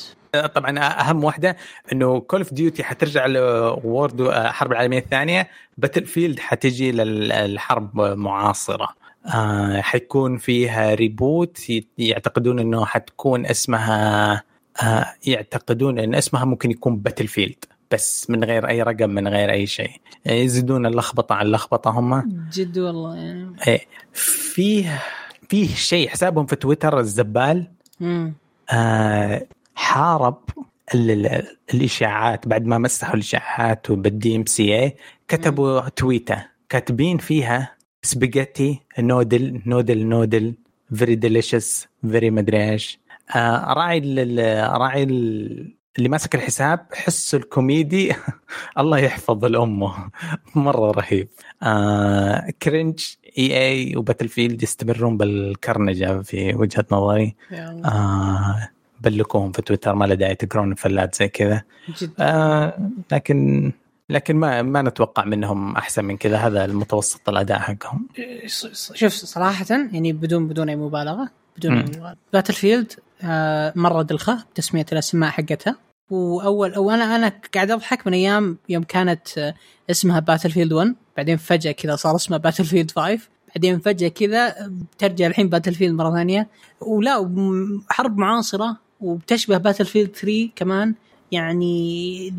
[0.54, 1.56] طبعا أهم واحدة
[1.92, 8.88] إنه Call of Duty حترجع ل World الحرب العالميه الثانية Battlefield حتجي للحرب معاصرة.
[9.34, 11.58] آه حيكون فيها reboot
[11.98, 14.42] يعتقدون إنه حتكون اسمها
[14.82, 19.66] آه يعتقدون إن اسمها ممكن يكون Battlefield بس من غير أي رقم من غير أي
[19.66, 19.90] شيء.
[20.26, 22.28] يزيدون اللخبطة عن اللخبطة هم.
[22.52, 23.56] جد والله يعني.
[23.68, 23.80] إيه
[24.12, 25.02] فيه
[25.48, 27.66] فيه شيء حسابهم في تويتر الزبال.
[28.70, 30.38] آه حارب
[30.94, 34.96] ال- ال- الإشاعات بعد ما مسحوا الإشاعات وبال DMCA
[35.28, 40.54] كتبوا تويتة كاتبين فيها spaghetti noodle noodle noodle
[40.94, 42.98] very delicious very مدري إيش.
[43.34, 48.12] آه راعي ال- راعي ال- اللي ماسك الحساب حس الكوميدي.
[48.78, 50.10] الله يحفظ الأمه.
[50.54, 51.28] مرة رهيب.
[51.62, 53.00] آه cringe
[53.38, 57.34] EA و Battlefield يستمرون بالكرنجة في وجهة نظري.
[57.84, 58.68] آه
[59.04, 61.62] بلكوهم في تويتر ما له داعي تقرون فلات زي كذا.
[62.18, 63.72] آه لكن
[64.10, 66.36] لكن ما ما نتوقع منهم أحسن من كذا.
[66.36, 68.08] هذا المتوسط الأداء حقهم.
[68.72, 71.88] شوف صراحة يعني بدون بدون أي مبالغة بدون أي مم.
[71.88, 72.16] مبالغة.
[72.32, 72.92] Battlefield
[73.22, 75.76] آه مرة دلخة بتسمية الأسماء حقتها.
[76.10, 79.54] وأول أو أنا أنا قاعد أضحك من أيام يوم كانت آه
[79.90, 83.18] اسمها Battlefield 1 بعدين فجأة كذا صار اسمها Battlefield 5
[83.54, 86.48] بعدين فجأة كذا بترجع الحين Battlefield مرة ثانية.
[86.80, 87.30] ولا
[87.90, 90.94] حرب معاصرة وبتشبه Battlefield 3 كمان
[91.32, 92.30] يعني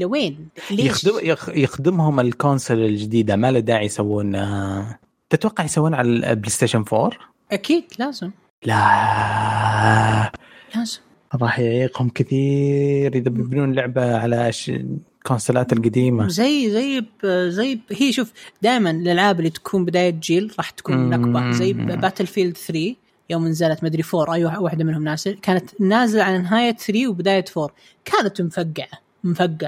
[0.00, 4.98] لوين؟ ليش؟ يخدم يخ- يخدمهم ال console الجديدة ما له داعي يسوون آه
[5.30, 7.10] تتوقع يسوون على ال PlayStation 4
[7.52, 8.30] أكيد لازم.
[8.64, 10.32] لا.
[10.76, 10.98] لازم.
[11.34, 14.70] راح يعيقهم كثير اذا بيبنون لعبة على ش...
[14.70, 16.28] الكونسولات القديمة.
[16.28, 18.32] زي زي ب- زي هي شوف
[18.62, 21.10] دائما الألعاب اللي تكون بداية جيل راح تكون.
[21.10, 22.94] نكبه زي Battlefield 3
[23.30, 25.32] يوم نزلت مدري 4 أي واحدة منهم نازل.
[25.42, 27.70] كانت نازلة على نهاية 3 وبداية 4
[28.04, 28.98] كانت مفقعة.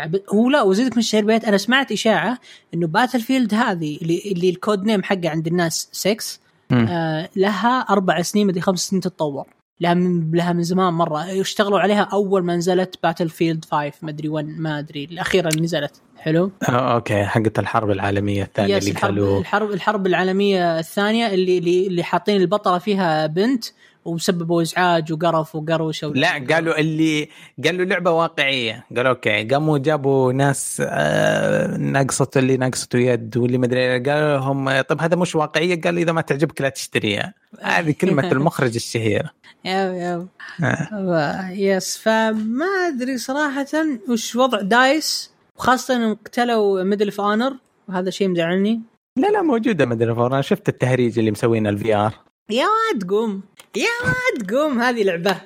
[0.06, 1.44] ب- هو لا وزيدك من الشعر بيت.
[1.44, 2.38] أنا سمعت إشاعة
[2.74, 6.40] إنه Battlefield هذه اللي, اللي ال code name حقه عند الناس 6
[6.70, 6.86] مم.
[6.88, 9.46] آه لها أربع سنين مدري خمس سنين تتطور.
[9.80, 11.40] لها من لها من زمان مرة.
[11.40, 15.04] اشتغلوا عليها أول ما نزلت Battlefield 5 مدري 1 ما أدري.
[15.04, 16.00] الأخيرة اللي نزلت.
[16.20, 21.58] حلو؟ آه، okay حقت الحرب العالمية الثانية اللي الحرب قالوا الحرب الحرب العالمية الثانية اللي
[21.58, 23.64] اللي, اللي حاطين البطلة فيها بنت
[24.04, 26.12] وسببوا إزعاج وقرف وقروشة و...
[26.12, 27.28] لا قالوا اللي
[27.64, 28.86] قالوا لعبة واقعية.
[28.96, 35.00] قالوا okay قاموا جابوا ناس آه ناقصته اللي ناقصته يد واللي مدري قالوا لهم طيب
[35.02, 37.34] هذا مش واقعية؟ قال إذا ما تعجبك لا تشتريها.
[37.62, 39.30] هذه كلمة المخرج الشهيره
[39.64, 40.26] يا يا
[40.62, 41.50] آه.
[41.50, 41.96] yes.
[41.96, 43.66] فما أدري صراحة
[44.08, 45.30] وش وضع DICE.
[45.60, 47.56] وخاصه انهم قتلوا Medal of Honor
[47.88, 48.80] وهذا شيء مزعلني
[49.16, 52.14] لا لا موجودة مدري أنا شفت التهريج اللي مسوينه ال VR
[52.50, 53.42] يا واد قوم
[53.76, 55.40] يا واد قوم هذه لعبة.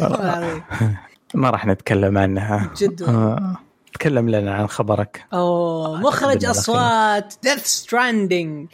[1.34, 3.56] ما راح نتكلم عنها جد آه.
[3.92, 8.68] تكلم لنا عن خبرك أوه مخرج أصوات Death Stranding.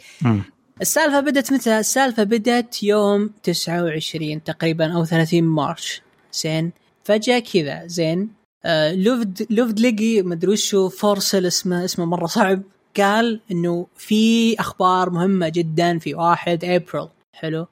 [0.81, 6.01] السالفة بدت متى؟ السالفة بدت يوم 29 تقريبا أو 30 March
[6.33, 6.71] زين
[7.03, 8.36] فجأة كذا زين
[8.67, 12.61] آه Ludvig Ludvig لقي مدري وشو Forssell اسمه اسمه مرة صعب.
[12.97, 17.67] قال إنه في أخبار مهمة جدا في 1 ابريل حلو.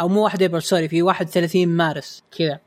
[0.00, 2.22] أو مو 1 ابريل sorry في 31 مارس.
[2.38, 2.60] كذا.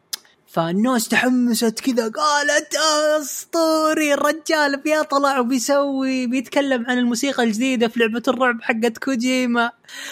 [0.47, 2.76] فالناس تحمست كذا قالت
[3.22, 9.72] أسطوري الرجال بيطلع وبيسوي بيتكلم عن الموسيقى الجديدة في لعبة الرعب حقت كوجيما.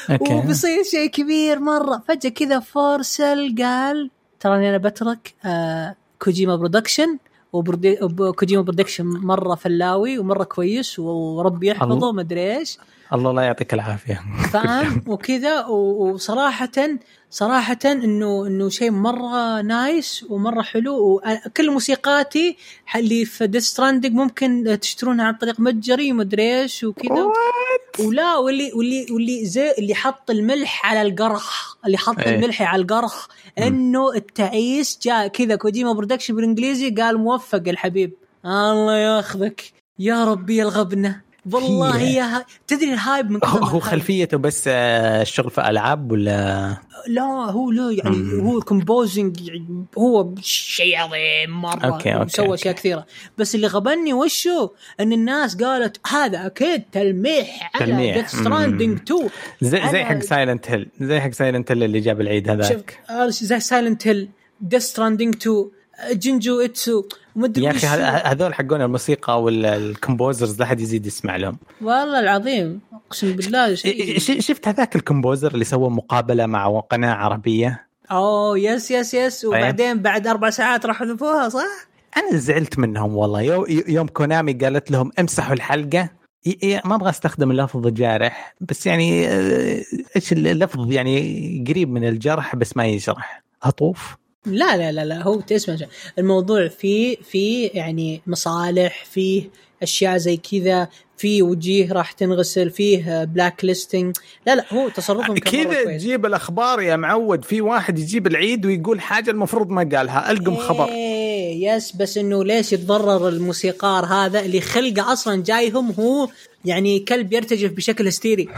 [0.10, 0.34] okay.
[0.34, 2.04] وبيصير شيء كبير مرة.
[2.08, 7.18] فجأة كذا Forssell قال تراني أنا بترك آه Kojima Production
[7.54, 12.12] و Kojima Production مرة فلاوي ومرة كويس وربي يحفظه الله.
[12.12, 12.78] مدري إيش.
[13.14, 14.22] الله لا يعطيك العافية.
[14.52, 16.72] فاهم؟ وكذا و- وصراحة
[17.30, 21.22] صراحة انه إنه شيء مرة nice ومرة حلو.
[21.46, 22.58] وكل موسيقاتي
[22.96, 27.32] اللي في Death Stranding ممكن تشترونها عن طريق متجري ومدري إيش وكذا.
[28.00, 32.36] ولا واللي واللي واللي زي اللي حط الملح على القرخ اللي حط إيه.
[32.36, 33.28] الملح على القرخ
[33.58, 38.14] إنه التعيس جاء كذا Kojima Production بالإنجليزي قال موفق الحبيب.
[38.46, 39.74] الله ياخذك.
[40.00, 41.22] يا ربي الغبنة.
[41.54, 42.20] والله هي.
[42.20, 42.46] ها...
[42.68, 46.78] تدري ال hype من هو هو خلفيته بس آه، الشغل في ألعاب ولا
[47.08, 48.48] لا هو لا يعني مم.
[48.48, 52.54] هو composing يعني هو شيء عظيم مرة okay، okay، سوى.
[52.54, 53.06] أشياء كثيرة
[53.38, 54.70] بس اللي غبني وشو
[55.00, 58.18] إن الناس قالت هذا أكيد تلميح على تلميح.
[58.18, 59.18] Death Stranding مم.
[59.18, 59.30] 2
[59.62, 63.60] زي زي حق Silent Hill زي حق Silent Hill اللي جاب العيد هذاك هذا زي
[63.60, 64.30] Silent Hill
[64.62, 65.70] Death Stranding 2
[66.12, 67.04] Junji Ito
[67.38, 71.58] ومدري يا أخي هذول حقون الموسيقى وال composers لا حد يزيد يسمع لهم.
[71.82, 72.80] والله العظيم.
[73.08, 78.92] أقسم بالله شيء شفت هذاك ال composer اللي سوى مقابلة مع قناة عربية؟ oh yes
[78.92, 79.46] yes yes.
[79.46, 83.42] وبعدين بعد أربع ساعات راح حذفوها صح؟ أنا زعلت منهم والله.
[83.42, 86.10] يو- يوم Konami قالت لهم امسحوا الحلقة.
[86.86, 89.82] ما أبغى أستخدم اللفظ جارح بس يعني آه،
[90.16, 93.44] إيش اللفظ يعني قريب من الجرح بس ما يجرح.
[93.64, 94.16] هطوف
[94.48, 95.78] لا لا لا لا هو تسمع
[96.20, 99.50] الموضوع فيه في يعني مصالح فيه
[99.84, 100.88] أشياء زي كذا
[101.18, 107.46] في وجيه راح تنغسل فيه blacklisting لا لا هو تصرفهم كذا تجيب الأخبار يا معود
[107.46, 110.88] في واحد يجيب العيد ويقول حاجة المفروض ما قالها ألقم إيه خبر.
[111.58, 116.30] yes بس إنه ليش يتضرر الموسيقار هذا اللي خلقه أصلا جايهم هو
[116.66, 118.50] يعني كلب يرتجف بشكل هستيري؟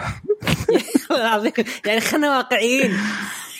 [1.85, 2.93] يعني خلينا واقعيين.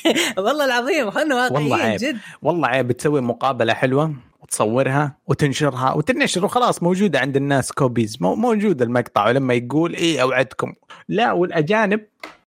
[0.38, 2.00] والله العظيم خلينا واقعيين والله عيب.
[2.00, 2.18] جد.
[2.42, 8.18] والله عيب تسوي مقابلة حلوة وتصورها وتنشرها وتنشر وخلاص موجودة عند الناس copies.
[8.22, 10.74] موجود المقطع ولما يقول إيه أوعدكم.
[11.10, 12.02] لا والاجانب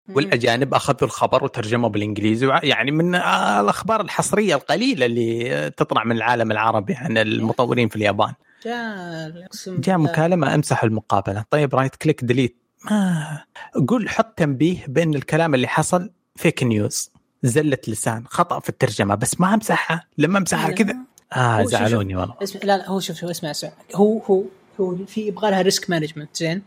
[0.09, 6.95] والأجانب أخذوا الخبر وترجموا بالإنجليزي يعني من الأخبار الحصرية القليلة اللي تطلع من العالم العربي
[6.95, 8.33] عن المطورين في اليابان.
[8.65, 11.45] جاء جاء مكالمة امسح المقابلة.
[11.49, 12.57] طيب right click delete
[12.91, 13.43] ما
[13.87, 17.11] قول حط تنبيه بأن الكلام اللي حصل fake news
[17.43, 20.07] زلة لسان خطأ في الترجمة بس ما امسحها.
[20.17, 20.97] لما امسحها كذا.
[21.33, 22.35] آه زعلوني والله.
[22.43, 23.71] اسم لا لا هو شوف شوف اسمع اسمع.
[23.95, 24.43] هو هو
[24.79, 26.61] هو في يبغى لها risk management زين.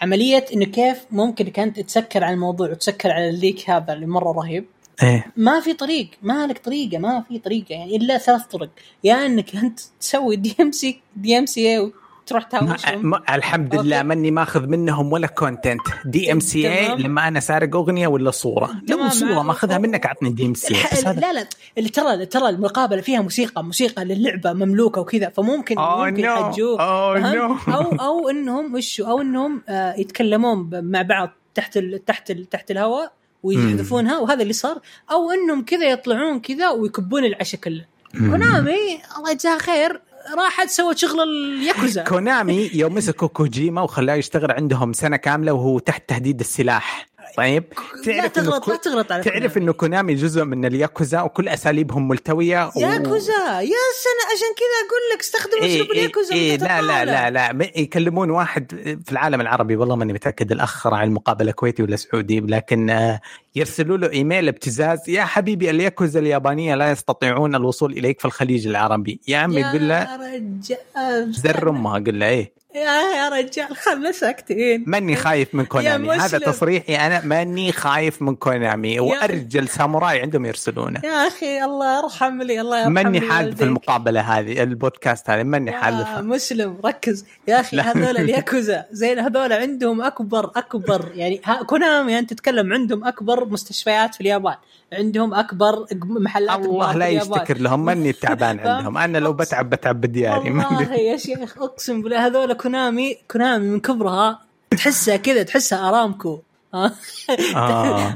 [0.00, 4.32] عملية إنه كيف ممكن كانت تسكر على الموضوع وتسكر على ال leak هذا اللي مرة
[4.32, 4.66] رهيب.
[5.02, 5.26] إيه.
[5.36, 8.70] ما في طريق ما لك طريقة ما في طريقة يعني إلا ثلاث طرق.
[9.04, 11.92] يا يعني إنك أنت تسوي دي ام سي دي ام سي
[12.26, 14.08] تروح تهاوشهم الحمد لله okay.
[14.08, 18.70] ماني ماخذ منهم ولا content DMCA لما أنا سارق أغنية ولا صورة.
[18.88, 20.74] لو صورة ماخذها منك اعطني DMC
[21.04, 21.46] لا لا.
[21.78, 27.22] اللي ترى ترى المقابلة فيها موسيقى موسيقى للعبة مملوكة وكذا فممكن oh, ممكن يحجوه oh,
[27.22, 27.68] no.
[27.68, 32.70] أو أو إنهم وش أو إنهم آه يتكلمون مع بعض تحت ال تحت ال تحت
[32.70, 33.12] الهواء
[33.42, 34.78] ويحذفونها وهذا اللي صار.
[35.10, 37.84] أو إنهم كذا يطلعون كذا ويكبون العشاء كله.
[38.12, 40.00] Konami الله يجزاها خير
[40.36, 42.04] راحت سوت شغل الياكوزا.
[42.04, 47.11] Konami يوم مسكوا كوجيما وخلاه يشتغل عندهم سنة كاملة وهو تحت تهديد السلاح.
[47.36, 47.64] طيب.
[48.04, 52.66] تعرف لا تغلط لا تغلط على تعرف إنه Konami جزء من الياكوزا وكل أساليبهم ملتوية
[52.76, 52.80] و...
[52.80, 53.60] ياكوزا.
[53.60, 57.70] يا سنة عشان كذا أقول لك استخدموا إيه أسلوب الياكوزا إيه لا لا لا لا
[57.76, 58.72] يكلمون واحد
[59.04, 63.18] في العالم العربي والله ماني متأكد الاخ راعي المقابلة كويتي ولا سعودي لكن
[63.54, 69.20] يرسلوا له إيميل ابتزاز يا حبيبي الياكوزا اليابانية لا يستطيعون الوصول إليك في الخليج العربي.
[69.28, 71.32] يا عمي يقول له رجال.
[71.32, 72.61] زر أمها قل له إيه.
[72.74, 74.84] يا رجال خلنا ساكتين.
[74.86, 76.10] ماني خايف من كونامي.
[76.10, 79.00] هذا تصريحي أنا ماني خايف من كونامي.
[79.00, 81.00] وأرجل ساموراي عندهم يرسلونه.
[81.04, 85.72] يا أخي الله يرحم لي الله يرحم ماني حالف في المقابله هذه البودكاست هذه ماني
[85.72, 87.24] حالف مسلم ركز.
[87.48, 93.44] يا أخي هذول الياكوزا زين هذول عندهم أكبر أكبر يعني كونامي أنت تتكلم عندهم أكبر
[93.44, 94.56] مستشفيات في اليابان.
[94.92, 95.86] عندهم أكبر
[96.26, 98.98] محلات الله لا يشتكر لهم ماني تعبان عندهم.
[98.98, 104.40] أنا لو بتعب بتعب بدياري والله يا شيخ أقسم بالله هذول كونامي كونامي من كبرها
[104.70, 106.40] تحسها كذا تحسها أرامكو.
[106.74, 106.92] آه.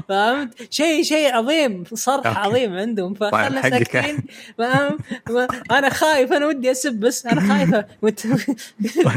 [0.09, 3.13] فهمت؟ شيء شيء عظيم صرح عظيم عندهم.
[3.13, 4.17] فخلنا طيب ساكتين.
[4.57, 4.97] فاهم
[5.71, 7.85] أنا خايف أنا ودي أسب بس أنا خايفه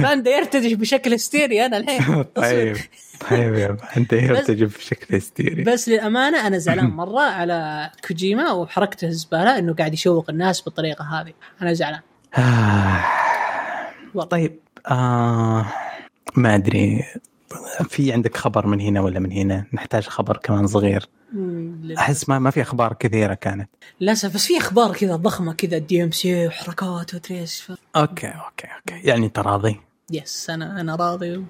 [0.03, 2.23] باندا يرتجف بشكل هستيري أنا الحين.
[2.35, 2.77] طيب
[3.31, 5.63] طيب يا أنت يرتجف بشكل هستيري.
[5.65, 11.33] بس للأمانة أنا زعلان مرة على كوجيما وحركته الزبالة إنه قاعد يشوق الناس بالطريقة هذه.
[11.63, 12.01] أنا زعلان.
[14.31, 15.67] طيب آه.
[16.37, 17.05] ما أدري.
[17.89, 21.09] في عندك خبر من هنا ولا من هنا؟ نحتاج خبر كمان صغير.
[21.99, 23.71] أحس ما ما في أخبار كثيرة كانت.
[24.01, 27.41] للأسف بس في أخبار كذا ضخمة كذا DMC وحركات و trash
[27.71, 27.79] إيش.
[27.97, 29.09] okay okay okay.
[29.09, 29.81] يعني أنت راضي؟
[30.11, 31.45] yes أنا أنا راضي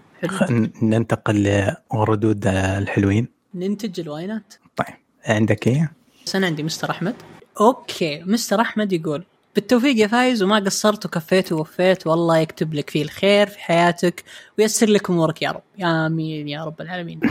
[0.82, 3.28] ننتقل لردود الحلوين.
[3.54, 4.54] ننتج الواينات.
[4.76, 4.96] طيب
[5.26, 5.92] عندك إيه؟
[6.26, 7.14] بس أنا عندي مستر أحمد.
[7.60, 9.24] okay مستر أحمد يقول
[9.54, 12.06] بالتوفيق يا فايز وما قصرت وكفيت ووفيت.
[12.06, 14.24] والله يكتب لك فيه الخير في حياتك
[14.58, 15.62] ويسر لك أمورك يا رب.
[15.82, 17.20] آمين يا رب العالمين.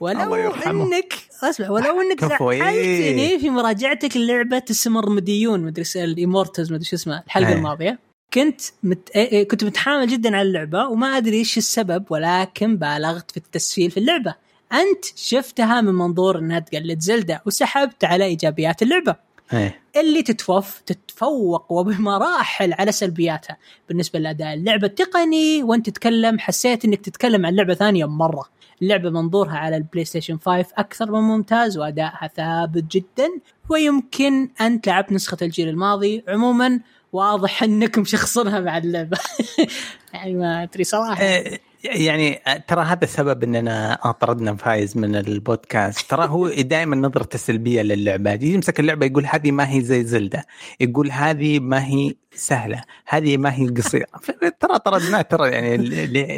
[0.00, 1.14] ولو انك
[1.44, 7.22] اسمع ولو إنك زعلتني في مراجعتك للعبة السمر مديون مدري ال Immortals مدري شو اسمها
[7.26, 7.98] الحلقة الماضية.
[8.34, 9.10] كنت مت...
[9.16, 13.90] إيه، إيه، كنت متحامل جدا على اللعبة وما أدري إيش السبب ولكن بالغت في التسفيل
[13.90, 14.34] في اللعبة.
[14.72, 19.27] أنت شفتها من منظور إنها تقلد Zelda وسحبت على إيجابيات اللعبة.
[19.52, 19.80] أيه.
[19.96, 23.56] اللي تتوف تتفوق وبمراحل على سلبياتها.
[23.88, 28.44] بالنسبة لأداء اللعبة التقني وأنت تتكلم حسيت إنك تتكلم عن لعبة ثانية مرة.
[28.82, 33.28] اللعبة منظورها على ال PlayStation 5 أكثر من ممتاز وادائها ثابت جدا.
[33.68, 36.24] ويمكن انت لعبت نسخة الجيل الماضي.
[36.28, 36.80] عموما
[37.12, 39.18] واضح انك مشخصنها مع اللعبة.
[40.14, 41.22] يعني ما أدري صراحة.
[41.22, 46.10] إيه، يعني ترى هذا السبب إننا طردنا فايز من البودكاست.
[46.10, 48.32] ترى هو دائما نظرته سلبيه للعبة.
[48.32, 50.46] يمسك اللعبة يقول هذه ما هي زي زلدة.
[50.80, 52.82] يقول هذه ما هي سهلة.
[53.06, 54.06] هذه ما هي قصيرة.
[54.60, 55.76] ترى طردناه ترى يعني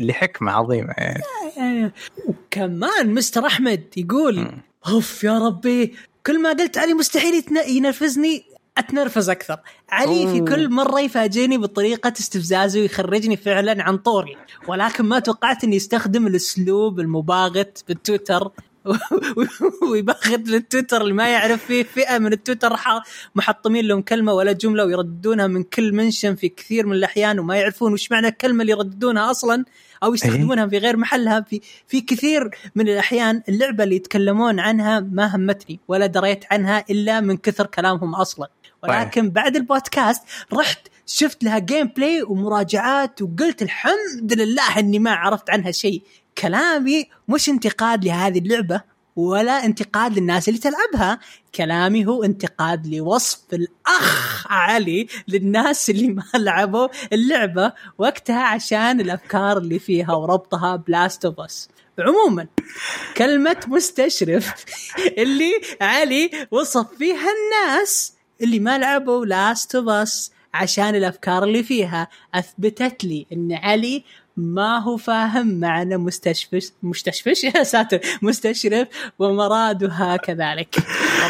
[0.00, 1.22] لحكمة عظيمة يعني.
[2.26, 4.52] وكمان مستر أحمد يقول
[4.88, 5.94] أوف يا ربي.
[6.26, 8.44] كل ما قلت علي مستحيل ينرفزني.
[8.78, 9.58] أتنرفز أكثر.
[9.90, 14.36] علي في كل مرة يفاجئني بطريقة استفزازه ويخرجني فعلا عن طوري.
[14.68, 18.50] ولكن ما توقعت إني يستخدم الأسلوب المباغت بالتويتر.
[19.90, 22.76] ويبغض للتويتر اللي ما يعرف فيه فئة من التويتر
[23.34, 27.92] محطمين لهم كلمة ولا جملة ويرددونها من كل منشن في كثير من الأحيان وما يعرفون
[27.92, 29.64] وش معنى الكلمة اللي يرددونها أصلا
[30.02, 31.40] أو يستخدمونها في غير محلها.
[31.40, 37.20] في في كثير من الأحيان اللعبة اللي يتكلمون عنها ما همتني ولا دريت عنها إلا
[37.20, 38.48] من كثر كلامهم أصلا.
[38.82, 40.22] ولكن بعد البودكاست
[40.52, 46.02] رحت شفت لها gameplay ومراجعات وقلت الحمد لله إني ما عرفت عنها شيء.
[46.38, 48.80] كلامي مش انتقاد لهذه اللعبة
[49.16, 51.18] ولا انتقاد للناس اللي تلعبها.
[51.54, 59.78] كلامي هو انتقاد لوصف الأخ علي للناس اللي ما لعبوا اللعبة وقتها عشان الأفكار اللي
[59.78, 61.68] فيها وربطها ب Last of Us
[61.98, 62.46] عموما
[63.16, 64.64] كلمة مستشرف
[65.18, 68.12] اللي علي وصف فيها الناس
[68.42, 72.08] اللي ما لعبوا Last of Us عشان الأفكار اللي فيها.
[72.34, 74.04] أثبتت لي إن علي
[74.36, 78.00] ما هو فاهم معنى مستشفش مستشفش؟ يا ساتر.
[78.22, 78.88] مستشرف
[79.18, 80.76] ومرادها كذلك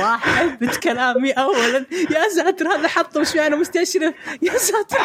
[0.01, 1.87] راح أثبت كلامي اولا.
[2.11, 4.99] يا ساتر هذا حطه وش معنى مستشرف؟ يا ساتر.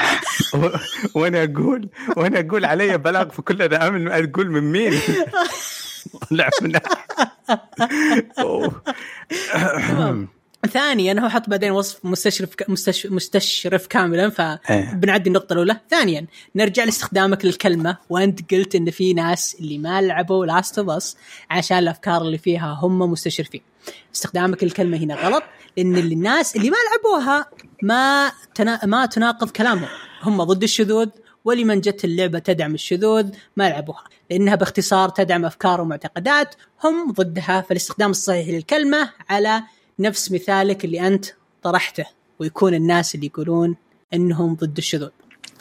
[1.16, 4.08] وأنا أقول وأنا أقول علي بلاغ في كل أنا آمن.
[4.12, 5.00] أقول من مين؟
[6.30, 6.72] طلع من
[10.66, 15.80] ثانيا هو حط بعدين وصف مستشرف مستشرف, مستشرف كاملا فبنعدي النقطة الأولى.
[15.90, 17.98] ثانيا نرجع لاستخدامك للكلمة.
[18.10, 21.18] وأنت قلت إن في ناس اللي ما لعبوا Last of Us
[21.50, 23.62] عشان الأفكار اللي فيها هم مستشرفين.
[24.16, 25.44] استخدامك للكلمة هنا غلط
[25.78, 27.50] لأن الناس اللي ما لعبوها
[27.82, 28.86] ما تنا...
[28.86, 29.90] ما تناقض كلامهم.
[30.24, 31.10] هم ضد الشذوذ
[31.46, 34.04] ولمن جت اللعبة تدعم الشذوذ ما لعبوها.
[34.32, 37.62] لأنها باختصار تدعم أفكار ومعتقدات هم ضدها.
[37.62, 39.64] فالاستخدام الصحيح للكلمة على
[40.00, 41.26] نفس مثالك اللي أنت
[41.64, 42.06] طرحته
[42.40, 43.76] ويكون الناس اللي يقولون
[44.14, 45.10] إنهم ضد الشذوذ.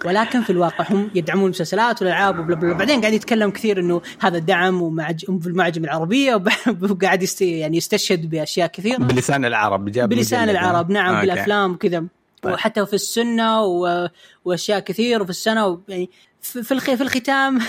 [0.04, 5.24] ولكن في الواقع هم يدعمون المسلسلات والألعاب وبعدين قاعد يتكلم كثير إنه هذا دعم ومعج...
[5.24, 6.34] في المعجم العربية
[6.90, 7.42] وقاعد يست...
[7.42, 8.96] يعني يستشهد بأشياء كثيرة.
[8.96, 12.04] بلسان العرب جاب بلسان العرب نعم آه بالأفلام وكذا.
[12.42, 12.54] طيب.
[12.54, 14.08] وحتى في السنة و...
[14.44, 15.78] وأشياء كثير وفي السنة و...
[15.88, 16.10] يعني
[16.40, 17.60] في في الختام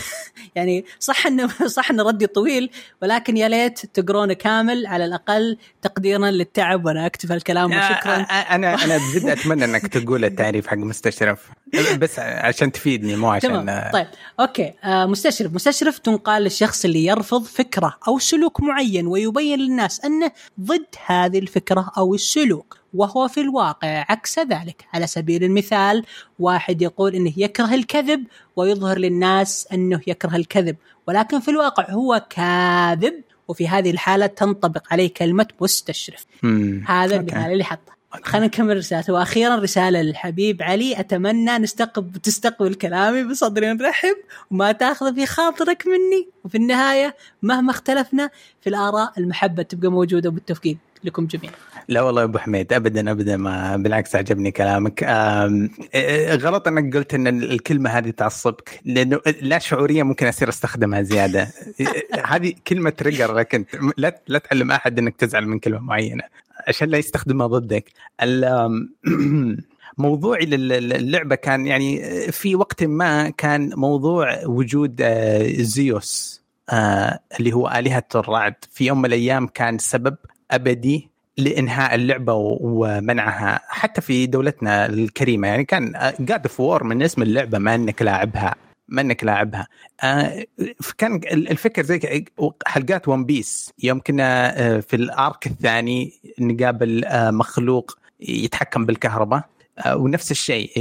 [0.56, 2.70] يعني صح انه صح انه ردي طويل
[3.02, 8.16] ولكن يا ليت تقرونه كامل على الأقل تقديرا للتعب وأنا أكتب الكلام وشكرا.
[8.16, 11.50] أنا أنا بجد أتمنى إنك تقول التعريف حق مستشرف.
[12.02, 13.92] بس عشان تفيدني مو عشان تمام.
[13.92, 14.08] طيب
[14.40, 14.74] okay.
[14.84, 15.54] آه مستشرف.
[15.54, 21.92] مستشرف تنقال للشخص اللي يرفض فكرة أو سلوك معين ويبين للناس أنه ضد هذه الفكرة
[21.98, 24.86] أو السلوك وهو في الواقع عكس ذلك.
[24.94, 26.04] على سبيل المثال
[26.40, 28.24] واحد يقول إنه يكره الكذب
[28.56, 30.76] ويظهر للناس أنه يكره الكذب
[31.08, 33.14] ولكن في الواقع هو كاذب
[33.48, 36.26] وفي هذه الحالة تنطبق عليه كلمة مستشرف.
[36.88, 37.96] هذا المثال اللي حطه.
[38.24, 39.14] خلينا نكمل رسالته.
[39.14, 41.00] وأخيرا رسالة للحبيب علي.
[41.00, 44.16] أتمنى نستقبل تستقبل كلامي بصدر رحب
[44.52, 46.28] وما تأخذ في خاطرك مني.
[46.44, 48.30] وفي النهاية مهما اختلفنا
[48.62, 51.54] في الآراء المحبة تبقى موجودة بالتوفيق لكم جميعا.
[51.88, 55.04] لا والله يا أبو حميد ابدا ابدا ما بالعكس عجبني كلامك.
[56.32, 61.48] غلط أنك قلت إن الكلمة هذه تعصبك لأنه لا شعورية ممكن أصير أستخدمها زيادة.
[62.32, 63.70] هذه كلمة تريجر لك أنت.
[63.98, 66.24] لا لا تعلم أحد إنك تزعل من كلمة معينة.
[66.68, 67.92] عشان لا يستخدمها ضدك.
[69.98, 72.02] موضوعي للعبة كان يعني
[72.32, 75.04] في وقت ما كان موضوع وجود
[75.62, 76.42] زيوس
[77.40, 78.56] اللي هو آلهة الرعد.
[78.72, 80.16] في يوم من الأيام كان سبب
[80.52, 85.48] أبدي لإنهاء اللعبة ومنعها حتى في دولتنا الكريمة.
[85.48, 88.56] يعني كان God of War من اسم اللعبة ما إنك لاعبها.
[88.88, 89.68] ما إنك لاعبها.
[90.04, 90.46] آه
[90.98, 92.26] كان الفكر زي
[92.66, 99.44] حلقات One Piece يوم كنا آه، في ال arc الثاني نقابل آه مخلوق يتحكم بالكهرباء
[99.86, 100.72] آه ونفس الشيء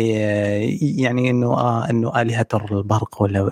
[1.01, 3.51] يعني إنه إنه آلهة البرق ولا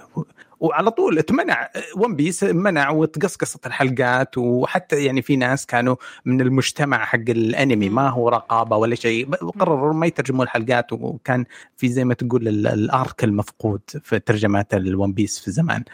[0.62, 7.04] وعلى طول اتمنع One Piece منع وتقصقصت الحلقات وحتى يعني في ناس كانوا من المجتمع
[7.04, 11.44] حق الأنمي ما هو رقابة ولا شيء قرروا ما يترجموا الحلقات وكان
[11.76, 15.84] في زي ما تقول ال arc المفقود في ترجمات ال One Piece في زمان.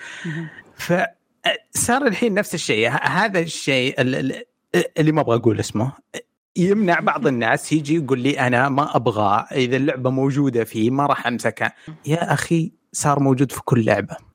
[0.76, 3.94] فصار الحين نفس الشيء هذا الشيء
[4.98, 5.92] اللي ما أبغى أقول اسمه
[6.56, 11.26] يمنع بعض الناس يجي يقول لي أنا ما أبغى إذا اللعبة موجودة فيه ما راح
[11.26, 11.72] أمسكها.
[12.06, 14.27] يا أخي صار موجود في كل لعبة.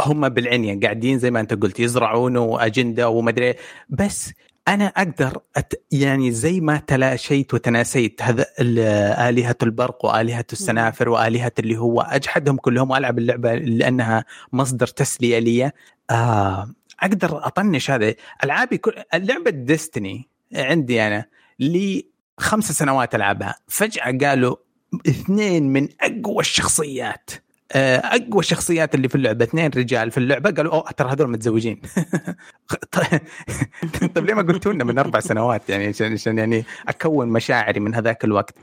[0.00, 3.54] هم بالعنيه قاعدين زي ما انت قلت يزرعون وأجندة ومدري
[3.88, 4.32] بس
[4.68, 8.46] أنا أقدر أت يعني زي ما تلاشيت وتناسيت هذا
[9.28, 15.72] آلهة البرق وآلهة السنافر وآلهة اللي هو أجحدهم كلهم وألعب اللعبة لأنها مصدر تسلية لي.
[16.10, 18.14] آه أقدر أطنش هذا
[18.44, 21.24] ألعابي كل لعبة ديستني عندي أنا
[21.60, 22.06] لي
[22.38, 23.54] خمس سنوات ألعبها.
[23.68, 24.56] فجأة قالوا
[25.08, 27.30] اثنين من أقوى الشخصيات.
[27.74, 31.80] أقوى الشخصيات اللي في اللعبة اثنين رجال في اللعبة قالوا أوه ترى هذول متزوجين.
[34.14, 37.94] طيب ليه ما قلتوا لنا من أربع سنوات؟ يعني عشان عشان يعني أكون مشاعري من
[37.94, 38.58] هذاك الوقت.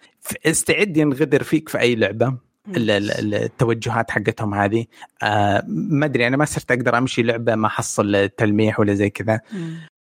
[0.46, 2.38] استعد ينغدر فيك في أي لعبة.
[2.78, 4.86] التوجهات حقتهم هذه.
[5.24, 9.42] آه ما أدري أنا ما صرت أقدر أمشي لعبة ما احصل تلميح ولا زي كذا.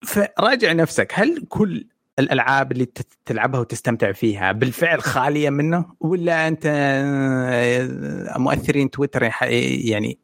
[0.02, 1.86] فراجع نفسك هل كل
[2.18, 2.88] الألعاب اللي
[3.26, 10.18] تلعبها وتستمتع فيها بالفعل خالية منه؟ ولا أنت آه، مؤثرين تويتر يعني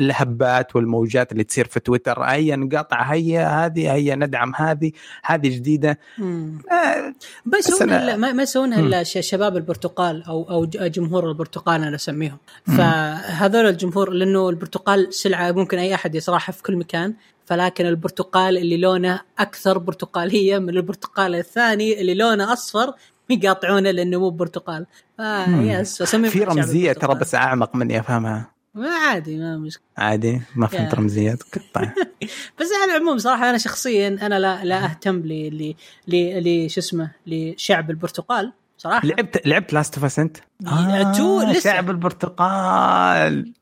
[0.00, 4.92] الهبات والموجات اللي تصير في تويتر؟ هيا نقاطع هيا هذه هيا ندعم هذه
[5.24, 5.98] هذه جديدة.
[6.20, 7.14] آه
[7.44, 12.38] ما يسوونها ما يسوونها إلا شباب البرتقال أو أو جمهور البرتقال أنا أسميهم.
[12.64, 17.14] فهذول الجمهور لأنه البرتقال سلعة ممكن أي أحد يصراحها في كل مكان.
[17.46, 22.94] فلكن البرتقال اللي لونه أكثر برتقالية من البرتقال الثاني اللي لونه أصفر
[23.30, 24.86] يقاطعونه لأنه مو برتقال.
[25.20, 29.84] آه يس في رمزية ترى بس أعمق مني افهمها ما عادي ما مشكلة.
[29.96, 31.42] عادي ما فهمت رمزيات
[31.74, 31.90] طيب
[32.60, 35.74] بس على العموم صراحة أنا شخصيا أنا لا لا أهتم ل
[36.08, 38.52] ل شو اسمه لشعب البرتقال.
[38.84, 39.06] صراحة.
[39.06, 41.60] لعبت لعبت Last of Us أنت؟ آه two لسه.
[41.60, 43.52] شعب البرتقال.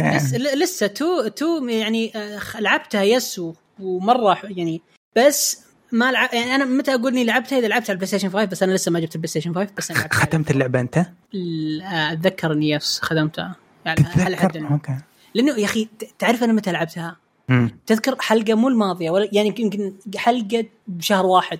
[0.00, 0.86] لسه لسه.
[0.86, 3.40] two two يعني آه، لعبتها yes
[3.80, 4.82] ومرة يعني
[5.16, 5.60] بس
[5.92, 8.62] ما لعب يعني أنا متى أقول إني لعبتها؟ إذا لعبت على ال PlayStation 5 بس
[8.62, 11.06] أنا لسه ما جبت ال PlayStation 5 بس أنا ختمت اللعبة أنت؟
[12.12, 13.56] أتذكر إني yes ختمتها.
[13.84, 14.04] يعني
[14.36, 14.96] حد okay.
[15.34, 17.16] لأنه يا أخي تعرف أنا متى لعبتها؟
[17.48, 17.78] مم.
[17.86, 21.58] تذكر حلقة مو الماضية ولا يعني يمكن حلقة بشهر واحد.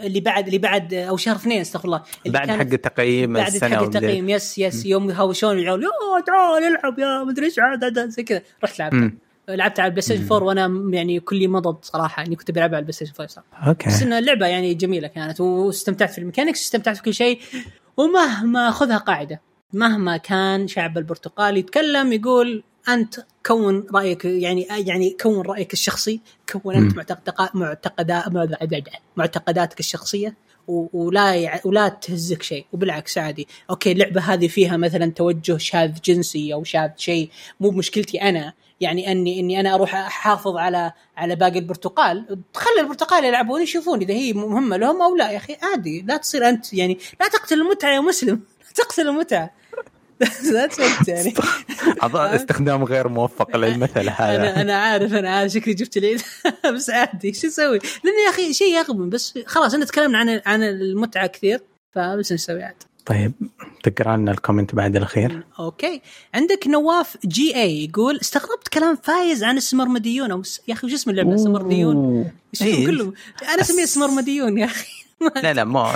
[0.00, 2.02] اللي بعد اللي بعد أو شهر اثنين استغفر الله.
[2.26, 4.86] اللي بعد حق التقييم بعد حق التقييم yes yes.
[4.86, 7.60] يوم يهاوشون العيال يا تعال العب يا مدري إيش
[8.06, 8.42] زي كذا.
[8.64, 9.12] رحت لعبت
[9.48, 12.26] لعبت على ال PlayStation 4 وأنا يعني كلي مضض صراحة.
[12.26, 13.68] اني كنت بلعبها على ال PlayStation 5 صراحة.
[13.68, 13.88] okay.
[13.88, 17.40] بس انها اللعبه يعني جميلة كانت واستمتعت في ال mechanics استمتعت في كل شيء.
[17.96, 19.40] ومهما خذها قاعدة
[19.72, 23.14] مهما كان شعب البرتقال يتكلم يقول أنت
[23.50, 26.20] كون رأيك يعني يعني كون رأيك الشخصي
[26.52, 28.24] كون انت معتقدات معتقدات
[29.16, 30.34] معتقداتك الشخصية
[30.68, 32.66] ولا ولا تهزك شيء.
[32.72, 33.48] وبالعكس عادي.
[33.70, 37.30] okay اللعبة هذه فيها مثلا توجه شاذ جنسي أو شاذ شيء.
[37.60, 38.52] مو بمشكلتي أنا.
[38.80, 42.38] يعني أني أني أنا أروح أحافظ على على باقي البرتقال.
[42.54, 45.30] خلي البرتقال يلعبون يشوفون إذا هي مهمة لهم أو لا.
[45.30, 46.04] يا أخي عادي.
[46.08, 48.34] لا تصير أنت يعني لا تقتل المتعة يا مسلم.
[48.66, 49.50] لا تقتل المتعة.
[50.44, 51.34] that's يعني
[52.14, 54.36] استخدام غير موفق للمثل هذا.
[54.36, 55.52] أنا أنا عارف أنا عارف.
[55.52, 56.22] شكلي جبت العيد
[56.74, 57.32] بس عادي.
[57.32, 59.08] شو أسوي؟ لأن يا أخي شيء يغبن.
[59.08, 61.60] بس خلاص انا تكلمنا عن عن المتعة كثير
[61.94, 62.74] فبس نسوي عاد.
[63.06, 63.32] طيب
[63.82, 65.44] تقرأ لنا ال comment بعد الأخير.
[65.58, 66.00] okay.
[66.34, 71.10] عندك نواف جي اي يقول استغربت كلام فايز عن السمرمديون أو يا أخي وش اسم
[71.10, 72.30] اللعبة؟ سمرمديون
[72.62, 72.86] إيه.
[72.86, 73.12] كله
[73.42, 74.99] أنا اسميه سمرمديون يا أخي.
[75.42, 75.86] لا لا مو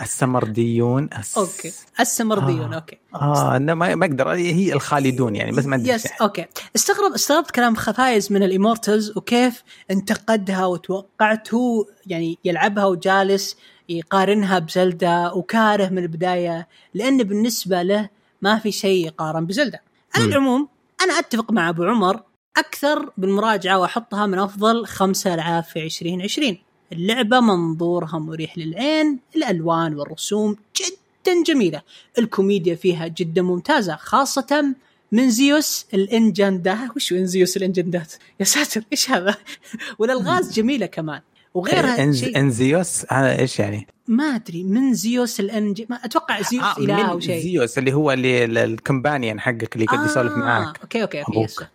[0.00, 1.38] السمرديون أس...
[1.38, 1.72] okay.
[2.00, 2.76] السمرديون آه.
[2.76, 2.98] okay.
[3.14, 4.30] آه أنا ما أقدر.
[4.30, 6.46] هي الخالدون يعني بس ما أدري yes okay.
[6.76, 13.56] استغرب استغربت كلام فايز من ال Immortals وكيف انتقدها وتوقعت هو يعني يلعبها وجالس
[13.88, 18.08] يقارنها ب Zelda وكاره من البداية لأن بالنسبة له
[18.42, 19.78] ما في شيء يقارن ب Zelda
[20.14, 20.68] على العموم
[21.02, 22.20] أنا أتفق مع أبو عمر
[22.56, 26.58] أكثر بالمراجعة وأحطها من أفضل خمسة العاب في 2020
[26.92, 31.82] اللعبة منظورها مريح للعين الألوان والرسوم جدا جميلة.
[32.18, 34.74] الكوميديا فيها جدا ممتازة خاصة
[35.12, 36.90] من زيوس الإنجندات.
[36.96, 39.36] وش من زيوس الإنجندات؟ يا ساتر إيش هذا؟
[39.98, 41.20] والألغاز جميلة كمان.
[41.54, 42.24] وغيرها انز...
[42.24, 47.10] شيء انزيوس هذا إيش يعني؟ ما أدري من زيوس الانج ما أتوقع زيوس آه إله
[47.10, 47.42] أو شيء.
[47.42, 50.80] زيوس اللي هو اللي الكمبانيان حقك اللي يقعد يسولف آه معاك.
[50.82, 51.66] أوكي أوكي أوكي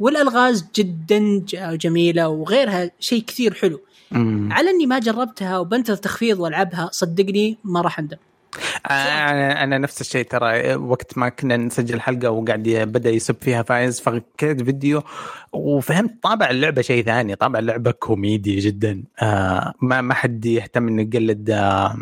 [0.00, 1.44] والألغاز جدا
[1.76, 3.80] جميلة وغيرها شيء كثير حلو.
[4.12, 4.52] مم.
[4.52, 8.16] على إني ما جربتها وبنتظر تخفيض والعبها صدقني ما راح أندم.
[8.90, 14.00] أنا أنا نفس الشيء ترى وقت ما كنا نسجل حلقة وقاعد بدأ يسب فيها فايز
[14.00, 15.02] فكرت فيديو
[15.52, 19.02] وفهمت طابع اللعبة شيء ثاني طابع اللعبة كوميدي جدا.
[19.22, 21.96] آه ما ما حد يهتم إنه يقلد آه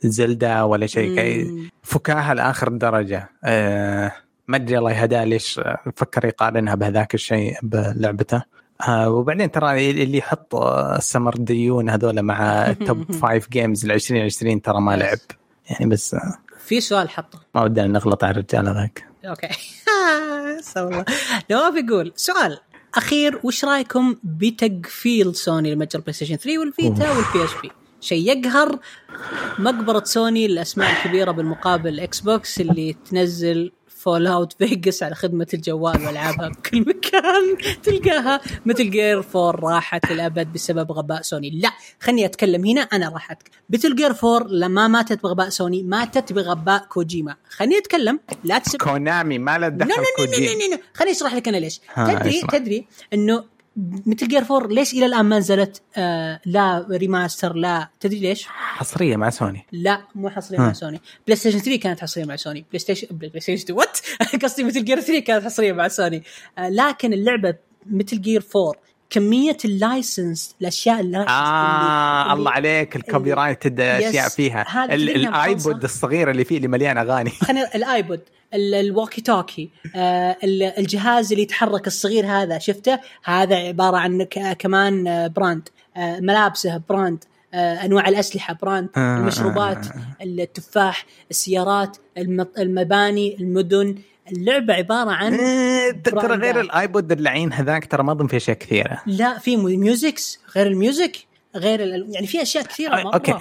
[0.00, 3.30] زلدا ولا شيء فكاهة لآخر درجة.
[3.44, 4.12] آه
[4.48, 5.60] ما أدري الله يهداه ليش
[5.96, 8.42] فكر يقارنها بهذاك الشيء بلعبته.
[8.88, 14.62] آه وبعدين ترى اللي يحط السمر ديون هذول مع ال top five games ل 2020
[14.62, 15.18] ترى ما لعب.
[15.70, 16.38] يعني بس آه.
[16.66, 17.40] في سؤال حطه.
[17.54, 19.04] ما ودنا نغلط على الرجال هذاك.
[19.24, 19.48] okay.
[21.50, 22.58] نواف يقول سؤال
[22.94, 27.70] أخير وش رأيكم بتقفيل سوني لمتجر PlayStation 3 وال Vita وال PSP
[28.00, 28.78] شيء يقهر
[29.58, 36.48] مقبرة سوني الاسماء الكبيرة بالمقابل إكس بوكس اللي تنزل Fallout Vegas على خدمة الجوال وألعابها
[36.48, 37.56] بكل مكان.
[37.82, 41.50] تلقاها Metal Gear 4 راحت للأبد بسبب غباء سوني.
[41.50, 41.70] لا
[42.00, 46.32] خليني أتكلم هنا أنا راح اتكلم ب Metal Gear 4 لما ماتت بغباء سوني ماتت
[46.32, 47.36] بغباء كوجيما.
[47.50, 50.78] خليني أتكلم لا تسب كونامي ما له لا دخل كوجيما.
[50.94, 51.80] خليني أشرح لك أنا ليش.
[51.96, 52.42] تدري.
[52.52, 53.44] تدري إنه
[54.06, 59.16] Metal Gear 4 ليش إلى الآن ما نزلت آه لا remaster لا تدري ليش؟ حصرية
[59.16, 60.62] مع سوني لا مو حصرية ها.
[60.62, 63.98] مع سوني بلاي ستيشن 3 كانت حصرية مع سوني بلاي ستيشن بلاي ستيشن 2 what
[64.42, 66.22] قصدي Metal Gear 3 كانت حصرية مع سوني
[66.58, 67.54] آه لكن اللعبة
[67.86, 68.72] Metal Gear 4
[69.10, 74.62] كمية ال license الاشياء ال license آه اللي- الله عليك ال copyright اشياء فيها.
[74.84, 77.30] الآيبود؟ الصغير اللي فيه اللي مليان أغاني.
[77.48, 78.20] خلينا الآيبود
[78.54, 84.22] ال- ال walkie talkie آه ال- الجهاز اللي يتحرك الصغير هذا شفته؟ هذا عبارة عن
[84.58, 89.92] كمان آه، brand آه ملابسه brand آه أنواع الأسلحة brand آه، المشروبات آه،
[90.24, 93.94] التفاح السيارات الم- المباني المدن
[94.32, 96.36] اللعبة عبارة عن إيه، ترى.
[96.36, 100.74] غير الآيبود اللعين هذاك ترى ما أظن في أشياء كثيرة لا في musics غير ال
[100.74, 101.16] music
[101.56, 103.14] غير ال- يعني في أشياء كثيرة آه، مرة.
[103.14, 103.34] okay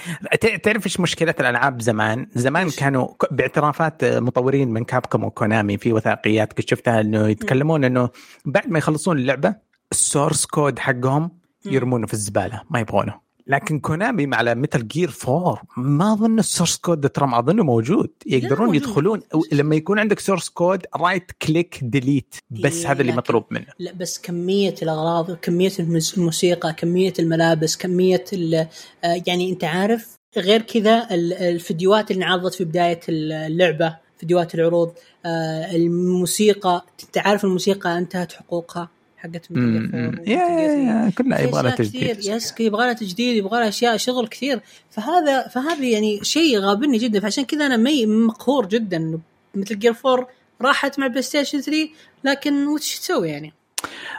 [0.63, 6.53] تعرف إيش مشكلة الألعاب زمان؟ زمان إيش؟ كانوا باعترافات مطورين من كابكوم وكونامي في وثائقيات
[6.53, 8.09] كنت شفتها إنه يتكلمون إنه
[8.45, 9.55] بعد ما يخلصون اللعبة
[9.91, 11.31] ال source code حقهم
[11.65, 16.77] يرمونه في الزبالة ما يبغونه لكن كونامي مع Metal Gear 4 ما أظن ال source
[16.77, 18.09] code ترى ما أظنه موجود.
[18.25, 18.75] يقدرون موجود.
[18.83, 19.21] يدخلون
[19.51, 23.65] لما يكون عندك source code right click delete بس هذا اللي مطلوب منه.
[23.79, 28.67] لا بس كمية الأغراض كمية الموس- الموسيقى كمية الملابس كمية ال-
[29.03, 34.93] آه، يعني أنت عارف غير كذا ال- الفيديوهات اللي انعرضت في بداية اللعبة فيديوهات العروض
[35.25, 38.89] آه، الموسيقى أنت عارف الموسيقى انتهت حقوقها.
[39.17, 39.91] حقت Metal Gear مم.
[39.93, 41.05] 4 و Metal يا Gear 3.
[41.05, 42.25] يا كلها يبغى لها تجديد.
[42.59, 44.59] يبغى لها تجديد يبغى لها أشياء شغل كثير.
[44.91, 47.19] فهذا فهذا يعني شيء غابني جدا.
[47.19, 49.19] فعشان كذا أنا مي مقهور جدا.
[49.55, 50.27] Metal Gear 4
[50.61, 51.89] راحت مع بلاي ستيشن 3
[52.23, 53.53] لكن وش تسوي يعني؟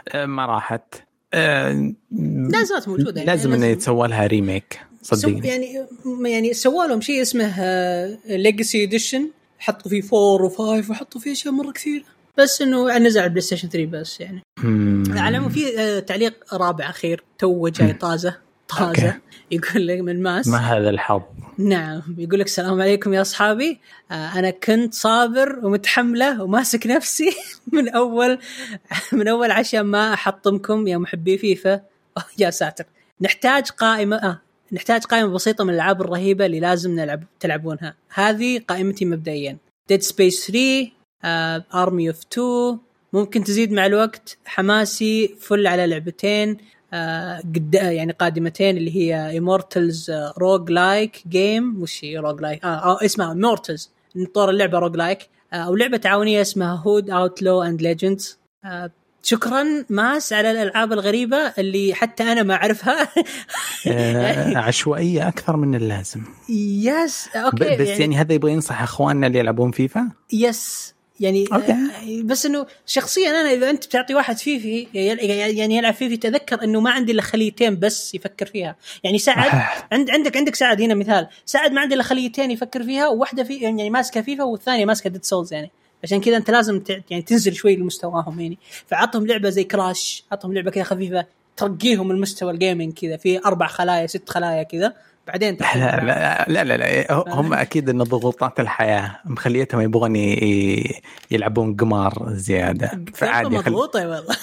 [0.07, 0.81] آه، ما راحت.
[1.33, 1.93] آه،
[2.51, 5.85] لا زالت موجودة يعني لازم إنه يتسوى لها remake صدقني يعني
[6.25, 7.53] يعني سووا لهم شيء اسمه
[8.25, 12.05] Legacy Edition حطوا فيه 4 و5 وحطوا فيه أشياء مرة كثير.
[12.39, 14.41] بس إنه نزل على البلاي ستيشن 3 بس يعني.
[15.09, 18.37] على العموم في آه، تعليق رابع أخير تو جاي طازه
[18.69, 19.19] طازة okay.
[19.51, 20.47] يقول لك من ماس.
[20.47, 21.21] ما هذا الحظ.
[21.57, 23.79] نعم يقول لك السلام عليكم يا أصحابي.
[24.11, 27.31] آه أنا كنت صابر ومتحملة وماسك نفسي
[27.73, 28.39] من أول
[29.13, 31.81] من أول عشان ما أحطمكم يا محبي فيفا.
[32.37, 32.85] يا ساتر.
[33.21, 37.95] نحتاج قائمة آه نحتاج قائمة بسيطة من الألعاب الرهيبة اللي لازم نلعب تلعبونها.
[38.13, 39.57] هذه قائمتي مبدئيا.
[39.89, 42.79] Dead Space 3 Army of 2
[43.13, 44.37] ممكن تزيد مع الوقت.
[44.45, 46.57] حماسي full على لعبتين.
[46.93, 53.29] آه قد يعني قادمتين اللي هي Immortals roguelike game وش هي roguelike آه, آه اسمها
[53.29, 53.91] Immortals
[54.33, 55.19] طور اللعبة roguelike
[55.53, 58.39] آه أو لعبة تعاونية اسمها Hood Outlaws and Legends
[59.23, 63.07] شكرا ماس على الألعاب الغريبة اللي حتى أنا ما أعرفها.
[63.87, 66.21] آه، عشوائية أكثر من اللازم.
[66.49, 71.71] yes okay بس يعني, هذا يبغى ينصح أخواننا اللي يلعبون فيفا؟ yes يعني okay.
[71.71, 75.19] آه، بس إنه شخصيا أنا إذا أنت بتعطي واحد فيفي يل-
[75.57, 78.75] يعني يلعب فيفي تذكر إنه ما عندي إلا خليتين بس يفكر فيها.
[79.03, 79.51] يعني سعد
[79.91, 81.27] عند عندك عندك سعد هنا مثال.
[81.45, 85.23] سعد ما عنده إلا خليتين يفكر فيها وواحدة في يعني ماسكة فيفا والثانية ماسكة Demon's
[85.25, 85.71] Souls يعني.
[86.03, 88.57] عشان كذا أنت لازم ت- يعني تنزل شوي لمستواهم يعني.
[88.87, 91.25] فعطهم لعبة زي كراش عطهم لعبة كذا خفيفة
[91.57, 94.93] ترقيهم المستوى الجيمنج كذا في أربع خلايا ست خلايا كذا.
[95.27, 97.13] بعدين لا لا لا لا, لا.
[97.27, 100.15] هم أكيد إن ضغوطات الحياة مخليتهم يبغون
[101.31, 103.05] يلعبون قمار زيادة.
[103.15, 103.49] فعادي.
[103.57, 104.35] مضغوطة والله.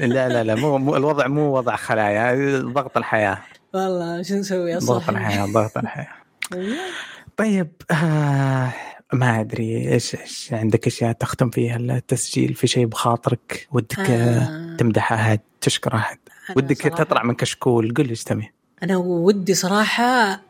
[0.14, 3.38] لا لا لا مو, مو الوضع مو وضع خلايا ضغط الحياة.
[3.74, 6.08] والله شو نسوي؟ يا ضغط الحياة ضغط الحياة.
[7.36, 8.72] طيب آه
[9.12, 14.76] ما أدري إيش إيش عندك أشياء تختم فيها؟ التسجيل في شيء بخاطرك ودك آه.
[14.78, 16.18] تمدح احد تشكر احد
[16.56, 18.52] ودك صراحة- تطلع من كشكول؟ قل إيش تبي.
[18.82, 20.40] أنا ودي صراحة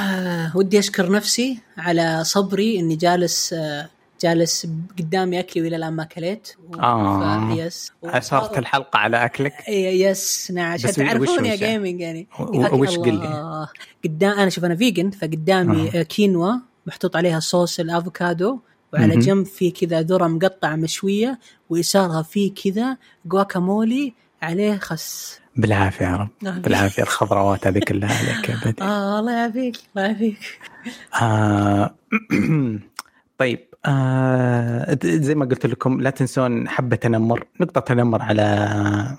[0.00, 3.88] آه ودي أشكر نفسي على صبري إني جالس آه
[4.20, 4.66] جالس
[4.98, 7.54] قدامي أكلي وإلى الآن ما اكلت و- آه.
[7.54, 12.00] ف- yes اثرت الحلقة على أكلك إيه، yes نعم عشان بس وش- تعرفون يا gaming
[12.00, 12.26] يعني
[12.72, 13.66] وش قل لي؟
[14.04, 16.02] قدام أنا شوف أنا فيجن فقدامي آه.
[16.02, 16.52] كينوا
[16.86, 18.58] محطوط عليها صوص الأفوكادو
[18.92, 19.16] وعلى.
[19.16, 21.38] جنب في كذا ذرة مقطعة مشوية
[21.70, 22.96] ويسارها في كذا
[23.26, 26.62] جواكامولي عليه خس بالعافية يا رب.
[26.62, 28.50] بالعافية الخضروات هذه كلها عليك
[28.82, 30.38] آه الله يعافيك الله يعافيك.
[31.22, 31.94] آه
[33.38, 39.16] طيب آه زي ما قلت لكم لا تنسون حبة تنمر نقطة تنمر على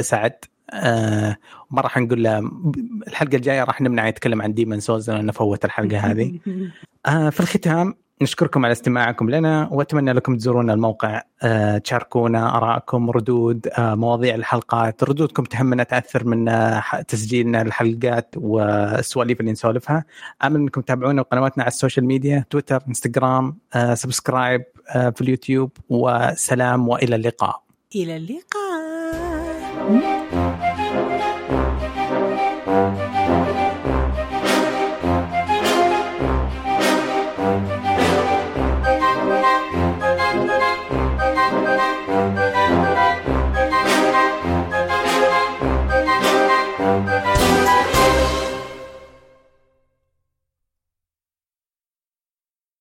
[0.00, 0.44] سعد.
[0.72, 1.36] آه
[1.70, 2.50] ما راح نقول له
[3.06, 6.38] الحلقة الجاية راح نمنع يتكلم عن Demon's Souls لأنه فوت الحلقة هذه.
[7.06, 13.68] آه في الختام نشكركم على استماعكم لنا وأتمنى لكم تزورون الموقع آه، تشاركونا ارائكم ردود
[13.78, 15.04] آه، مواضيع الحلقات.
[15.04, 20.04] ردودكم تهمنا تأثر من آه، تسجيلنا الحلقات والسواليف اللي نسولفها.
[20.44, 23.58] آمل أنكم تتابعونا قنواتنا على السوشيال ميديا تويتر إنستغرام
[23.94, 27.62] subscribe في اليوتيوب وسلام وإلى اللقاء.
[27.96, 28.58] إلى اللقاء.